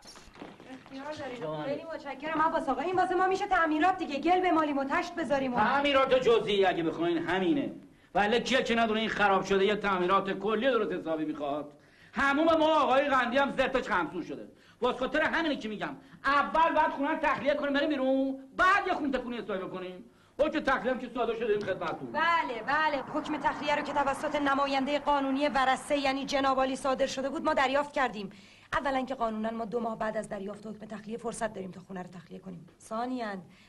خیلی 1.64 1.84
متشکرم. 1.84 2.42
عباس 2.42 2.68
آقا 2.68 2.80
این 2.80 2.96
واسه 2.96 3.14
ما 3.14 3.26
میشه 3.26 3.46
تعمیرات 3.46 3.98
دیگه. 3.98 4.20
گل 4.20 4.40
به 4.40 4.52
مالی 4.52 4.74
تشت 4.90 5.14
بذاریم 5.14 5.54
تعمیرات 5.54 6.14
جزئی 6.14 6.64
اگه 6.64 6.82
بخواین 6.82 7.18
همینه. 7.18 7.72
ولی 8.14 8.40
کیه 8.40 8.62
که 8.62 8.74
ندونه 8.74 9.00
این 9.00 9.08
خراب 9.08 9.44
شده 9.44 9.64
یه 9.64 9.76
تعمیرات 9.76 10.30
کلی 10.30 10.66
درست 10.66 10.92
حسابی 10.92 11.24
می‌خواد. 11.24 11.72
هموم 12.12 12.46
ما 12.46 12.80
آقای 12.80 13.08
قندی 13.08 13.36
هم 13.38 13.56
زرتش 13.56 13.88
خمسون 13.88 14.22
شده. 14.22 14.48
واسه 14.80 14.98
خاطر 14.98 15.22
همینه 15.22 15.56
که 15.56 15.68
میگم. 15.68 15.96
اول 16.24 16.74
بعد 16.74 16.90
خونه 16.90 17.16
تخلیه 17.16 17.54
کنیم 17.54 17.72
بریم 17.72 17.88
بیرون. 17.88 18.38
بعد 18.56 18.86
یه 18.86 18.94
خونه 18.94 19.18
تکونی 19.18 19.36
حسابی 19.36 19.64
بکنیم. 19.64 20.04
حکم 20.38 20.60
تخلیه 20.60 20.92
هم 20.92 20.98
که 20.98 21.10
صادر 21.14 21.34
شده 21.34 21.52
این 21.52 21.60
خدمتتون. 21.60 22.12
بله 22.12 22.62
بله. 22.66 23.02
حکم 23.14 23.36
تخلیه 23.36 23.74
رو 23.74 23.82
که 23.82 23.92
توسط 23.92 24.34
نماینده 24.36 24.98
قانونی 24.98 25.48
ورسه 25.48 25.98
یعنی 25.98 26.24
جناب 26.24 26.74
صادر 26.74 27.06
شده 27.06 27.28
بود 27.28 27.44
ما 27.44 27.54
دریافت 27.54 27.92
کردیم. 27.92 28.30
اولا 28.72 29.04
که 29.04 29.14
قانونا 29.14 29.50
ما 29.50 29.64
دو 29.64 29.80
ماه 29.80 29.98
بعد 29.98 30.16
از 30.16 30.28
دریافت 30.28 30.66
حکم 30.66 30.86
تخلیه 30.86 31.18
فرصت 31.18 31.52
داریم 31.52 31.70
تا 31.70 31.80
خونه 31.80 32.02
رو 32.02 32.08
تخلیه 32.08 32.38
کنیم. 32.38 32.66
ثانیا 32.80 33.26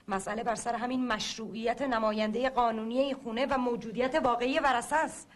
مسئله 0.07 0.43
بر 0.43 0.55
سر 0.55 0.75
همین 0.75 1.07
مشروعیت 1.07 1.81
نماینده 1.81 2.49
قانونی 2.49 2.99
این 2.99 3.15
خونه 3.15 3.45
و 3.45 3.57
موجودیت 3.57 4.15
واقعی 4.15 4.59
ورثه 4.59 4.95
است. 4.95 5.31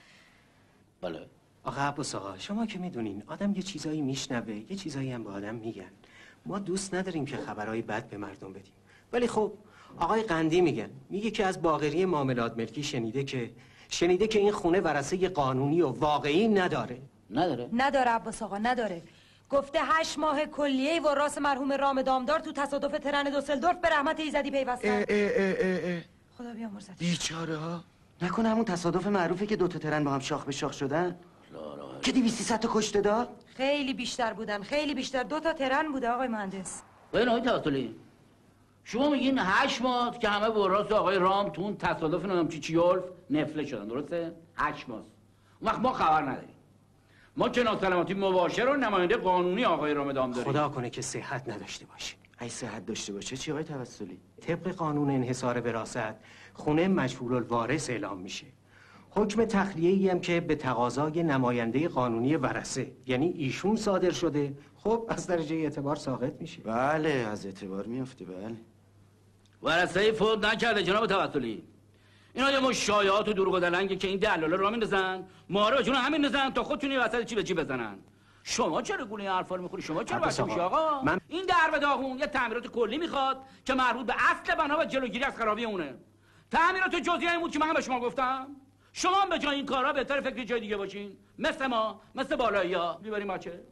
بله. 1.02 1.28
آقا 1.64 1.82
عباس 1.82 2.16
آقا 2.16 2.38
شما 2.38 2.66
که 2.66 2.80
می‌دونین 2.80 3.24
آدم 3.28 3.56
یه 3.56 3.62
چیزایی 3.62 4.02
میشنوه 4.02 4.54
یه 4.70 4.76
چیزایی 4.76 5.12
هم 5.12 5.24
به 5.24 5.30
آدم 5.30 5.56
میگن. 5.56 5.92
ما 6.46 6.60
دوست 6.60 6.94
نداریم 6.94 7.26
که 7.26 7.38
خبرهای 7.38 7.82
بد 7.82 8.10
به 8.10 8.18
مردم 8.18 8.54
بدیم. 8.54 8.74
ولی 9.14 9.28
خب 9.28 9.54
آقای 10.00 10.24
قندی 10.24 10.62
میگن 10.62 10.90
میگه 11.10 11.32
که 11.32 11.46
از 11.46 11.62
باغری 11.62 12.06
معاملات 12.06 12.58
ملکی 12.58 12.84
شنیده 12.84 13.24
که 13.24 13.52
شنیده 13.90 14.28
که 14.28 14.40
این 14.40 14.52
خونه 14.52 14.82
ورثه 14.82 15.30
قانونی 15.30 15.82
و 15.82 15.88
واقعی 15.88 16.48
نداره. 16.48 17.02
نداره؟ 17.30 17.70
نداره 17.74 18.12
عباس 18.12 18.42
آقا 18.42 18.58
نداره. 18.58 19.02
گفته 19.50 19.80
هشت 19.84 20.20
ماه 20.20 20.46
کلیه 20.46 21.02
و 21.02 21.08
راس 21.08 21.38
مرحوم 21.38 21.72
رام 21.72 22.02
دامدار 22.02 22.40
تو 22.40 22.52
تصادف 22.52 23.00
ترن 23.00 23.30
دوسلدورف 23.30 23.78
به 23.78 23.90
رحمت 23.90 24.20
ایزدی 24.20 24.52
پیوستن. 24.52 25.04
خدا 26.38 26.54
بیامرزد 26.54 26.96
بیچاره 26.98 27.58
ها. 27.58 27.84
نکنه 28.22 28.50
همون 28.50 28.66
تصادف 28.66 29.08
معروفه 29.08 29.46
که 29.46 29.56
دوتا 29.56 29.80
ترن 29.80 30.04
با 30.04 30.12
هم 30.12 30.20
شاخ 30.20 30.46
به 30.46 30.52
شاخ 30.52 30.74
شدن. 30.74 31.16
که 32.02 32.12
دیویستی 32.12 32.44
ست 32.44 32.66
کشته 32.74 33.02
داد؟ 33.02 33.30
خیلی 33.46 33.94
بیشتر 33.94 34.34
بودن 34.34 34.62
خیلی 34.62 34.94
بیشتر. 34.94 35.24
دو 35.24 35.40
تا 35.40 35.54
ترن 35.54 35.92
بوده 35.92 36.10
آقای 36.10 36.28
مهندس. 36.28 36.82
ببین 37.14 37.30
آقای 37.30 37.42
توسلی 37.42 37.96
شما 38.84 39.10
میگین 39.10 39.40
هشت 39.40 39.82
ماه 39.82 40.20
که 40.20 40.30
همه 40.30 40.50
با 40.50 40.68
راست 40.68 40.92
آقای 40.92 41.18
رام 41.18 41.50
تو 41.50 41.62
اون 41.62 41.78
تصادف 41.78 42.26
نمی‌دونم 42.26 42.48
چی 42.48 42.60
چی 42.60 42.80
نفله 43.30 43.66
شدن 43.66 43.88
درسته؟ 43.88 44.36
هشت 44.56 44.90
ماه 44.90 44.98
اون 44.98 45.08
وقت 45.62 45.80
ما 45.80 45.94
خبر 45.94 46.22
نداریم. 46.22 46.56
ما 47.38 47.50
که 47.50 47.64
ناسلامتی 47.64 48.14
مباشر 48.14 48.66
و 48.66 48.76
نماینده 48.76 49.18
قانونی 49.18 49.66
آقای 49.66 49.94
رام 49.94 50.12
دام 50.12 50.32
داریم. 50.32 50.52
خدا 50.52 50.70
کنه 50.70 50.90
که 50.90 51.02
صحت 51.02 51.50
نداشته 51.50 51.86
باشه. 51.86 52.16
ای 52.42 52.50
صحت 52.50 52.86
داشته 52.86 53.14
باشه 53.14 53.38
چی 53.38 53.52
آقای 53.52 53.64
توسلی؟ 53.64 54.20
طبق 54.42 54.68
قانون 54.68 55.10
انحصار 55.10 55.62
وراثت 55.62 56.16
خونه 56.54 56.88
مجهول 56.88 57.34
الوارث 57.34 57.90
اعلام 57.90 58.18
میشه. 58.18 58.46
حکم 59.14 59.46
تخلیه 59.46 59.90
ای 59.90 60.10
هم 60.10 60.20
که 60.20 60.40
به 60.40 60.56
تقاضای 60.56 61.24
نماینده 61.24 61.88
قانونی 61.88 62.36
ورثه 62.36 62.92
یعنی 63.08 63.28
ایشون 63.28 63.76
صادر 63.76 64.12
شده. 64.12 64.54
خب 64.76 65.06
از 65.10 65.28
درجه 65.28 65.56
اعتبار 65.56 65.96
ساقط 65.96 66.34
میشه. 66.40 66.62
بله 66.62 67.10
از 67.10 67.46
اعتبار 67.46 67.86
میفته 67.86 68.26
بله. 68.26 68.56
ورثه 69.64 70.12
فوت 70.12 70.46
نکرده 70.46 70.84
جناب 70.84 71.08
توسلی. 71.08 71.64
اینا 72.34 72.52
یه 72.52 72.60
مش 72.60 72.88
شایعات 72.88 73.28
و 73.28 73.34
دروغ 73.34 73.54
و 73.54 73.60
دلنگه 73.60 73.96
که 73.96 74.08
این 74.08 74.20
دلالا 74.20 74.56
رو 74.56 74.70
میندازن. 74.70 75.24
ما 75.50 75.70
رو 75.70 75.82
جون 75.82 75.96
همین 75.96 76.26
نزن 76.26 76.50
تا 76.50 76.64
خودتون 76.64 76.98
وسط 76.98 77.26
چی 77.26 77.36
به 77.36 77.44
چی 77.44 77.54
بزنن. 77.54 77.96
شما 78.44 78.82
چرا 78.82 79.06
گونه 79.06 79.24
این 79.24 79.32
حرفا 79.32 79.56
رو 79.56 79.64
می‌خوری 79.64 79.82
شما 79.82 80.04
چرا 80.04 80.20
بچه 80.20 80.44
میشی 80.44 80.60
آقا؟ 80.60 81.02
من... 81.02 81.20
این 81.28 81.46
در 81.46 81.80
داغون 81.80 82.20
یه 82.20 82.28
تعمیرات 82.28 82.68
کلی 82.68 82.98
می‌خواد 82.98 83.38
که 83.66 83.74
مربوط 83.74 84.06
به 84.06 84.14
اصل 84.18 84.56
بنا 84.56 84.80
و 84.80 84.86
جلوگیری 84.86 85.24
از 85.24 85.38
خرابی 85.38 85.66
اونه. 85.66 85.96
تعمیرات 86.52 86.96
جزئی 86.96 87.38
بود 87.42 87.52
که 87.52 87.60
من 87.60 87.74
به 87.74 87.82
شما 87.82 88.00
گفتم. 88.00 88.48
شما 88.94 89.26
به 89.30 89.40
جای 89.40 89.56
این 89.56 89.66
کارا 89.66 89.94
بهتر 89.94 90.22
فکر 90.22 90.44
جای 90.44 90.60
دیگه 90.60 90.78
باشین. 90.78 91.18
مثل 91.40 91.68
ما 91.68 92.02
مثل 92.16 92.36
بالایی 92.36 92.74
ها. 92.74 93.00
می‌بریم 93.04 93.28
بچه 93.28 93.64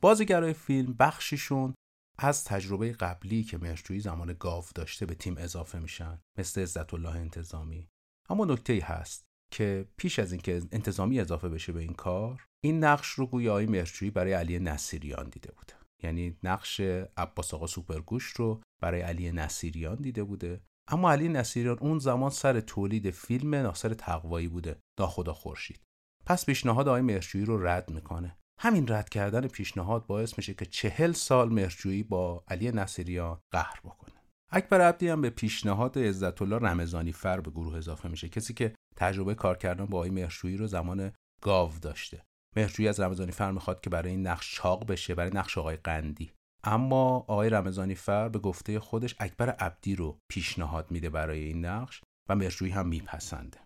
بازیگرای 0.00 0.52
فیلم 0.52 0.94
بخشیشون 0.98 1.74
از 2.18 2.44
تجربه 2.44 2.92
قبلی 2.92 3.44
که 3.44 3.58
مهرجویی 3.58 4.00
زمان 4.00 4.36
گاو 4.40 4.64
داشته 4.74 5.06
به 5.06 5.14
تیم 5.14 5.34
اضافه 5.38 5.78
میشن 5.78 6.20
مثل 6.38 6.60
عزت 6.60 6.94
الله 6.94 7.16
انتظامی. 7.16 7.88
اما 8.28 8.44
نکته 8.44 8.72
ای 8.72 8.80
هست 8.80 9.24
که 9.52 9.88
پیش 9.96 10.18
از 10.18 10.32
اینکه 10.32 10.62
انتظامی 10.72 11.20
اضافه 11.20 11.48
بشه 11.48 11.72
به 11.72 11.80
این 11.80 11.92
کار 11.94 12.46
این 12.64 12.84
نقش 12.84 13.08
رو 13.08 13.26
گویا 13.26 13.50
آقای 13.50 13.66
مهرجویی 13.66 14.10
برای 14.10 14.32
علی 14.32 14.58
نصیریان 14.58 15.28
دیده 15.28 15.52
بوده. 15.52 15.74
یعنی 16.02 16.36
نقش 16.42 16.80
عباس 17.16 17.54
آقا 17.54 17.66
سوپرگوش 17.66 18.24
رو 18.24 18.62
برای 18.82 19.00
علی 19.00 19.32
نصیریان 19.32 19.96
دیده 19.96 20.24
بوده. 20.24 20.60
اما 20.88 21.12
علی 21.12 21.28
نصیریان 21.28 21.78
اون 21.80 21.98
زمان 21.98 22.30
سر 22.30 22.60
تولید 22.60 23.10
فیلم 23.10 23.54
ناصر 23.54 23.94
تقوایی 23.94 24.48
بوده. 24.48 24.80
خدا 25.00 25.32
خورشید. 25.32 25.80
پس 26.26 26.46
پیشنهاد 26.46 26.88
آقای 26.88 27.02
مهرجویی 27.02 27.44
رو 27.44 27.66
رد 27.66 27.90
می‌کنه. 27.90 28.36
همین 28.60 28.88
رد 28.88 29.08
کردن 29.08 29.48
پیشنهاد 29.48 30.06
باعث 30.06 30.38
میشه 30.38 30.54
که 30.54 30.66
چهل 30.66 31.12
سال 31.12 31.52
مهرجویی 31.52 32.02
با 32.02 32.44
علی 32.48 32.70
نصیریان 32.70 33.40
قهر 33.52 33.80
بکنه. 33.84 34.14
اکبر 34.50 34.80
عبدی 34.80 35.08
هم 35.08 35.20
به 35.20 35.30
پیشنهاد 35.30 35.98
عزت 35.98 36.42
الله 36.42 36.58
رمضانی 36.58 37.12
فر 37.12 37.40
به 37.40 37.50
گروه 37.50 37.76
اضافه 37.76 38.08
میشه. 38.08 38.28
کسی 38.28 38.54
که 38.54 38.74
تجربه 38.96 39.34
کار 39.34 39.58
کردن 39.58 39.86
با 39.86 39.98
آقای 39.98 40.10
مهرجویی 40.10 40.56
رو 40.56 40.66
زمان 40.66 41.12
گاو 41.42 41.72
داشته. 41.82 42.22
مهرجویی 42.56 42.88
از 42.88 43.00
رمضانی 43.00 43.32
فر 43.32 43.50
می‌خواد 43.50 43.80
که 43.80 43.90
برای 43.90 44.10
این 44.10 44.26
نقش 44.26 44.54
چاق 44.54 44.86
بشه 44.86 45.14
برای 45.14 45.30
نقش 45.34 45.58
آقای 45.58 45.76
قندی. 45.76 46.32
اما 46.66 47.16
آقای 47.16 47.50
رمضانی 47.50 47.94
فر 47.94 48.28
به 48.28 48.38
گفته 48.38 48.80
خودش 48.80 49.14
اکبر 49.20 49.50
عبدی 49.50 49.96
رو 49.96 50.18
پیشنهاد 50.28 50.90
میده 50.90 51.10
برای 51.10 51.40
این 51.40 51.64
نقش 51.64 52.02
و 52.28 52.34
مهرجویی 52.36 52.72
هم 52.72 52.88
میپسنده 52.88 53.58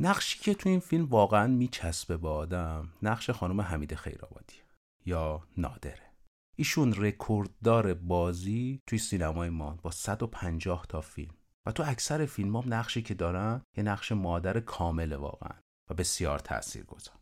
نقشی 0.00 0.38
که 0.38 0.54
تو 0.54 0.68
این 0.68 0.80
فیلم 0.80 1.04
واقعا 1.04 1.46
میچسبه 1.46 2.16
به 2.16 2.28
آدم 2.28 2.92
نقش 3.02 3.30
خانم 3.30 3.60
حمید 3.60 3.94
خیرآبادی 3.94 4.56
یا 5.06 5.42
نادره. 5.56 6.12
ایشون 6.56 6.94
رکورددار 6.96 7.94
بازی 7.94 8.80
توی 8.86 8.98
سینمای 8.98 9.50
ما 9.50 9.78
با 9.82 9.90
150 9.90 10.86
تا 10.88 11.00
فیلم 11.00 11.34
و 11.66 11.72
تو 11.72 11.82
اکثر 11.86 12.26
فیلم 12.26 12.56
هم 12.56 12.74
نقشی 12.74 13.02
که 13.02 13.14
دارن 13.14 13.62
یه 13.76 13.84
نقش 13.84 14.12
مادر 14.12 14.60
کامل 14.60 15.12
واقعا 15.12 15.58
و 15.90 15.94
بسیار 15.94 16.38
تأثیر 16.38 16.84
گذار 16.84 17.14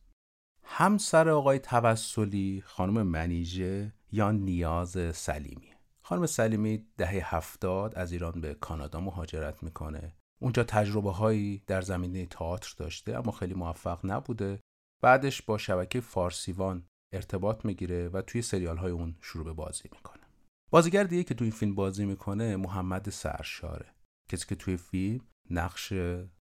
همسر 0.72 1.28
آقای 1.28 1.58
توسلی 1.58 2.62
خانم 2.66 3.02
منیژه 3.02 3.92
یا 4.12 4.30
نیاز 4.30 5.16
سلیمی. 5.16 5.72
خانم 6.02 6.26
سلیمی 6.26 6.86
دهه 6.96 7.34
هفتاد 7.34 7.94
از 7.94 8.12
ایران 8.12 8.40
به 8.40 8.54
کانادا 8.54 9.00
مهاجرت 9.00 9.62
می‌کنه. 9.62 10.16
اونجا 10.40 10.64
تجربه 10.64 11.12
هایی 11.12 11.62
در 11.66 11.82
زمینه 11.82 12.26
تئاتر 12.26 12.74
داشته 12.76 13.18
اما 13.18 13.32
خیلی 13.32 13.54
موفق 13.54 14.00
نبوده. 14.04 14.60
بعدش 15.02 15.42
با 15.42 15.58
شبکه 15.58 16.00
فارسیوان 16.00 16.86
ارتباط 17.12 17.64
می‌گیره 17.64 18.08
و 18.08 18.22
توی 18.22 18.42
سریال 18.42 18.76
های 18.76 18.92
اون 18.92 19.16
شروع 19.20 19.44
به 19.44 19.52
بازی 19.52 19.88
می‌کنه. 19.92 20.22
بازیگر 20.70 21.04
دیگه 21.04 21.24
که 21.24 21.34
توی 21.34 21.44
این 21.44 21.56
فیلم 21.56 21.74
بازی 21.74 22.04
می‌کنه 22.04 22.56
محمد 22.56 23.10
سرشاره. 23.10 23.94
کسی 24.28 24.46
که 24.46 24.54
توی 24.54 24.76
فیلم 24.76 25.20
نقش 25.50 25.92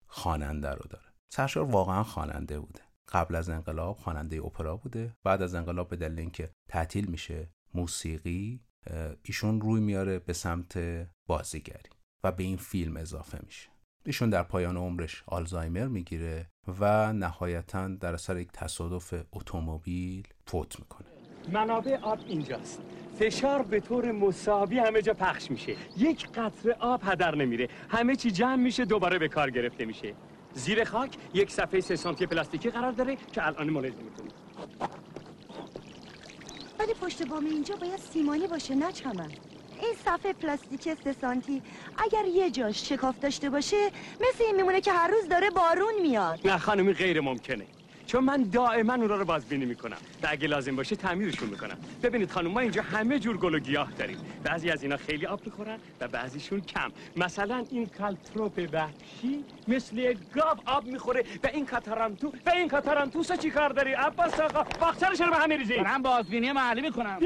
خواننده 0.08 0.70
رو 0.70 0.86
داره. 0.90 1.14
سرشار 1.34 1.64
واقعا 1.64 2.04
خواننده 2.04 2.60
بوده. 2.60 2.87
قبل 3.12 3.36
از 3.36 3.50
انقلاب 3.50 3.96
خواننده 3.96 4.46
اپرا 4.46 4.78
بوده. 4.78 5.14
بعد 5.24 5.42
از 5.42 5.56
انقلاب 5.56 5.90
به 5.90 5.96
دلیل 5.96 6.20
اینکه 6.20 6.50
تعطیل 6.68 7.06
میشه 7.06 7.50
موسیقی 7.74 8.62
ایشون 9.24 9.62
روی 9.62 9.82
میاره 9.82 10.20
به 10.20 10.34
سمت 10.34 10.80
بازیگری 11.28 11.90
و 12.24 12.32
به 12.32 12.44
این 12.44 12.58
فیلم 12.58 12.98
اضافه 12.98 13.40
میشه. 13.46 13.70
ایشون 14.06 14.30
در 14.30 14.44
پایان 14.44 14.78
عمرش 14.78 15.24
آلزایمر 15.26 15.88
می‌گیره 15.88 16.50
و 16.80 17.14
نهایتا 17.14 17.88
در 17.88 18.14
اثر 18.14 18.38
یک 18.38 18.50
تصادف 18.54 19.14
اتومبیل 19.34 20.28
فوت 20.46 20.80
می‌کنه. 20.80 21.08
منابع 21.54 21.98
آب 21.98 22.20
اینجاست. 22.28 22.82
فشار 23.20 23.64
به 23.64 23.80
طور 23.80 24.12
مساوی 24.12 24.80
همه 24.80 25.02
جا 25.02 25.14
پخش 25.14 25.52
میشه. 25.52 25.76
یک 25.98 26.28
قطره 26.28 26.74
آب 26.74 27.02
هدر 27.04 27.36
نمیره. 27.36 27.68
همه 27.90 28.16
چی 28.16 28.32
جمع 28.32 28.64
میشه 28.64 28.86
دوباره 28.86 29.20
به 29.20 29.28
کار 29.28 29.50
گرفته 29.50 29.86
میشه. 29.86 30.14
زیر 30.54 30.84
خاک 30.84 31.18
یک 31.34 31.52
صفحه 31.52 31.82
سه 31.82 31.96
سانتی 31.96 32.26
پلاستیکی 32.26 32.70
قرار 32.70 32.92
داره 32.92 33.18
که 33.34 33.48
الان 33.48 33.70
ملاحظه 33.70 33.98
می‌کنید 34.04 34.34
ولی 36.80 36.94
پشت 36.94 37.28
بام 37.28 37.46
اینجا 37.46 37.76
باید 37.76 38.00
سیمانی 38.00 38.48
باشه 38.48 38.76
نه 38.76 38.92
چمن. 38.92 39.32
این 39.82 39.94
صفحه 40.06 40.34
پلاستیک 40.34 40.94
سه 41.04 41.14
سانتی 41.22 41.62
اگر 41.98 42.26
یه 42.26 42.52
جاش 42.52 42.90
شکاف 42.90 43.20
داشته 43.20 43.50
باشه 43.50 43.86
مثل 44.20 44.44
این 44.44 44.56
میمونه 44.56 44.82
که 44.82 44.92
هر 44.92 45.08
روز 45.08 45.30
داره 45.30 45.50
بارون 45.50 46.02
میاد. 46.02 46.48
نه 46.48 46.58
خانم 46.58 46.82
این 46.82 46.94
غیر 46.94 47.22
ممکنه. 47.22 47.68
چون 48.08 48.24
من 48.24 48.44
دائما 48.44 48.94
اونها 48.94 49.16
رو 49.16 49.26
بازبینی 49.26 49.66
می‌کنم. 49.66 49.98
و 50.24 50.28
اگه 50.30 50.48
لازم 50.48 50.76
باشه 50.76 50.96
تعمیرشون 50.96 51.50
می‌کنم. 51.50 51.78
ببینید 52.04 52.32
خانم 52.32 52.52
ما 52.52 52.60
اینجا 52.60 52.82
همه 52.82 53.20
جور 53.20 53.38
گل 53.38 53.56
و 53.56 53.60
گیاه 53.60 53.92
داریم. 53.92 54.18
بعضی 54.44 54.72
از 54.72 54.84
اینا 54.84 54.98
خیلی 54.98 55.26
آب 55.26 55.42
می‌خورن 55.46 55.80
و 56.02 56.08
بعضیشون 56.08 56.62
کم. 56.62 56.92
مثلا 57.16 57.66
این 57.72 57.86
کالتروپ 57.86 58.70
وحشی 58.74 59.44
مثل 59.68 60.16
گاو 60.36 60.58
آب 60.66 60.86
می‌خوره. 60.86 61.24
و 61.44 61.48
این 61.48 61.66
کاتارانتو 61.66 62.34
و 62.46 62.50
این 62.50 62.68
کاتارانتوس 62.68 63.32
چی 63.32 63.50
کار 63.50 63.70
داری؟ 63.70 63.94
عباس 63.94 64.40
آقا 64.40 64.64
باختر 64.64 65.16
چرا 65.16 65.30
به 65.30 65.36
هم 65.36 65.58
می‌ریزی. 65.58 65.76
دارم 65.76 66.02
بازبینی 66.02 66.52
محلی 66.52 66.82
می‌کنم 66.82 67.20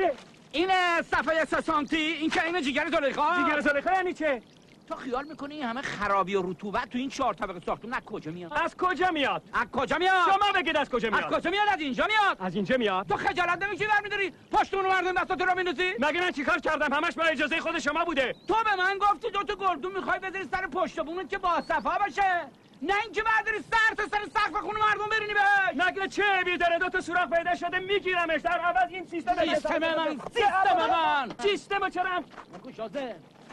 این 0.52 0.68
صفحه 1.12 1.46
سه 1.46 1.62
سانتی 1.62 1.98
این 1.98 2.30
که 2.30 2.46
این 2.46 2.62
جگر 2.62 2.90
زلیخا 2.90 3.44
دیگر 3.44 3.60
زلیخا 3.60 3.94
یعنی 3.94 4.14
چه؟ 4.14 4.42
تو 4.88 4.96
خیال 4.96 5.26
می‌کنی 5.26 5.56
این 5.56 5.64
همه 5.64 5.82
خرابی 5.82 6.36
و 6.36 6.42
رطوبت 6.52 6.90
تو 6.90 6.98
این 6.98 7.10
چهار 7.10 7.34
طبقه 7.34 7.60
ساختمون 7.66 7.94
از 7.94 8.02
کجا 8.06 8.32
میاد؟ 8.32 8.54
از 8.56 8.76
کجا 8.78 9.12
میاد؟ 9.12 9.44
از 9.54 9.68
کجا 9.72 9.98
میاد؟ 9.98 10.26
شما 10.26 10.52
بگید 10.56 10.78
از 10.78 10.90
کجا 10.90 11.08
از 11.08 11.14
میاد 11.14 11.34
کجا 11.34 11.50
میاد؟ 11.50 11.68
از 11.70 11.80
اینجا 11.80 12.08
میاد. 12.08 12.38
از 12.40 12.56
اینجا 12.56 12.78
میاد؟ 12.78 13.08
تو 13.08 13.18
خجالت 13.18 13.64
نمی‌کشی 13.64 13.88
برمیداری؟ 13.88 14.34
پشت 14.52 14.74
اون 14.74 14.88
مردم 14.88 15.24
دستات 15.24 15.42
رو 15.42 15.56
میندازی 15.56 15.94
مگه 16.00 16.22
من 16.22 16.32
چیکار 16.32 16.60
کردم؟ 16.60 16.94
همش 16.94 17.14
با 17.14 17.24
اجازه 17.24 17.60
خود 17.60 17.80
شما 17.80 18.06
بوده. 18.06 18.36
تو 18.48 18.56
به 18.64 18.76
من 18.76 18.98
گفتی 18.98 19.32
دو 19.32 19.44
تا 19.44 19.56
گلدون 19.56 19.92
می‌خوای 19.92 20.20
بذاری 20.20 20.48
سر 20.52 20.68
پشت 20.68 21.00
بونت 21.00 21.30
که 21.30 21.38
با 21.38 21.62
صفا 21.62 21.98
باشه. 22.06 22.48
نه 22.84 22.94
اینکه 23.04 23.24
برداری 23.24 23.58
سر 23.72 23.96
تا 23.96 24.04
سر 24.08 24.26
سقف 24.34 24.62
خونه 24.62 24.80
مردم 24.80 25.10
برینی 25.12 25.34
بهش. 25.34 25.88
نگه 25.88 26.08
چه 26.08 26.24
بی 26.46 26.58
داره؟ 26.58 26.80
دو 26.80 26.90
تا 26.90 27.02
سوراخ 27.02 27.30
پیدا 27.30 27.56
شده 27.56 27.80
میگیرمش. 27.80 28.42
در 28.42 28.60
عوض 28.60 28.92
این 28.92 29.06
سیستم 29.06 29.36
سیستم 29.46 29.78
من 29.78 30.20
سیستم 30.34 30.78
من. 30.78 31.32
سیستم 31.40 31.90
چرا؟ 31.90 32.24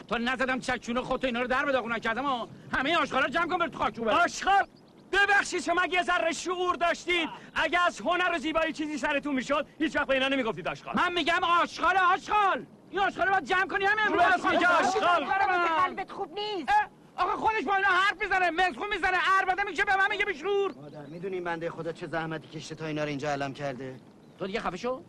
تو 0.09 0.17
نزدم 0.17 0.59
چکچون 0.59 1.01
خودت 1.01 1.25
اینا 1.25 1.41
رو 1.41 1.47
در 1.47 1.65
به 1.65 1.71
داغون 1.71 1.93
نکردم 1.93 2.25
و 2.25 2.47
همه 2.73 2.97
آشغالا 2.97 3.25
رو 3.25 3.31
جمع 3.31 3.47
کن 3.47 3.57
بر 3.57 3.67
تو 3.67 3.77
خاک 3.77 3.95
رو. 3.95 4.09
آشغال 4.09 4.67
ببخشید 5.11 5.61
شما 5.61 5.85
یه 5.85 6.03
ذره 6.03 6.31
شعور 6.31 6.75
داشتید 6.75 7.29
اگه 7.55 7.85
از 7.85 8.01
هنر 8.01 8.35
و 8.35 8.37
زیبایی 8.37 8.73
چیزی 8.73 8.97
سرتون 8.97 9.35
می‌شد 9.35 9.67
هیچ 9.79 9.95
وقت 9.95 10.07
به 10.07 10.13
اینا 10.13 10.27
نمی‌گفتید 10.27 10.67
آشغال. 10.67 10.95
من 10.95 11.13
میگم 11.13 11.39
آشغال 11.61 11.97
آشغال. 11.97 12.65
این 12.89 12.99
آشغال 12.99 13.27
رو 13.27 13.31
باید 13.31 13.45
جمع 13.45 13.67
کنی 13.67 13.85
همه 13.85 14.01
امروز. 14.01 14.45
میگه 14.51 14.67
آشغال. 14.67 15.25
قلبت 15.85 16.11
خوب 16.11 16.39
نیست؟ 16.39 16.69
آقا 17.15 17.35
خودش 17.35 17.63
با 17.63 17.75
اینا 17.75 17.87
حرف 17.87 18.21
می‌زنه 18.21 18.49
مسخون 18.49 18.87
می‌زنه 18.89 19.17
اربده 19.39 19.63
میشه 19.63 19.85
به 19.85 19.95
من 19.95 20.07
میگه 20.09 20.25
بیشور 20.25 20.71
مادر 20.71 21.05
می‌دونی 21.05 21.41
بنده 21.41 21.69
خدا 21.69 21.91
چه 21.91 22.07
زحمتی 22.07 22.47
کشته 22.47 22.75
تا 22.75 22.85
اینا 22.85 23.03
رو 23.03 23.09
اینجا 23.09 23.29
علم 23.29 23.53
کرده؟ 23.53 23.99
تو 24.39 24.47
دیگه 24.47 24.59
خفه 24.59 24.77
شو. 24.77 25.03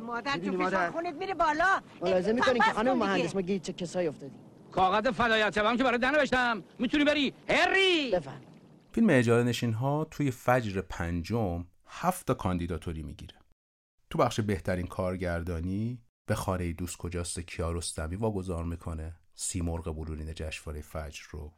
مادر 0.00 0.34
می‌دونی 0.34 0.56
جو 0.56 0.62
مادر؟ 0.62 0.76
فشار 0.76 0.90
خونت 0.90 1.14
میره 1.14 1.34
بالا. 1.34 1.80
ملاحظه 2.02 2.32
می‌کنین 2.32 2.62
که 2.62 2.72
خانم. 2.72 2.98
مهندس 2.98 3.34
ما 3.34 3.40
گیج 3.40 3.62
چه 3.62 3.72
کسایی 3.72 4.08
افتادیم؟ 4.08 4.38
کاغذ 4.72 5.06
فدایت 5.10 5.54
شبم 5.54 5.76
که 5.76 5.84
برای 5.84 5.98
نوشتم 5.98 6.62
می‌تونی 6.78 7.04
بری. 7.04 7.32
هری! 7.48 8.10
بفهم 8.10 8.40
فیلم 8.92 9.10
اجاره 9.10 9.42
نشین 9.42 9.72
ها 9.72 10.04
توی 10.10 10.30
فجر 10.30 10.80
پنجم 10.80 11.64
هفت 11.86 12.26
تا 12.26 12.34
کاندیداتوری 12.34 13.02
می‌گیره. 13.02 13.34
تو 14.10 14.18
بخش 14.18 14.40
بهترین 14.40 14.86
کارگردانی 14.86 16.02
به 16.26 16.34
خانه 16.34 16.72
دوست 16.72 16.96
کجاست 16.96 17.40
کیارستمی 17.40 18.16
واگذار 18.16 18.64
می‌کنه 18.64 19.16
سیمرغ 19.34 19.96
بلورین 19.96 20.34
جشنواره 20.34 20.80
فجر 20.80 21.22
رو. 21.30 21.52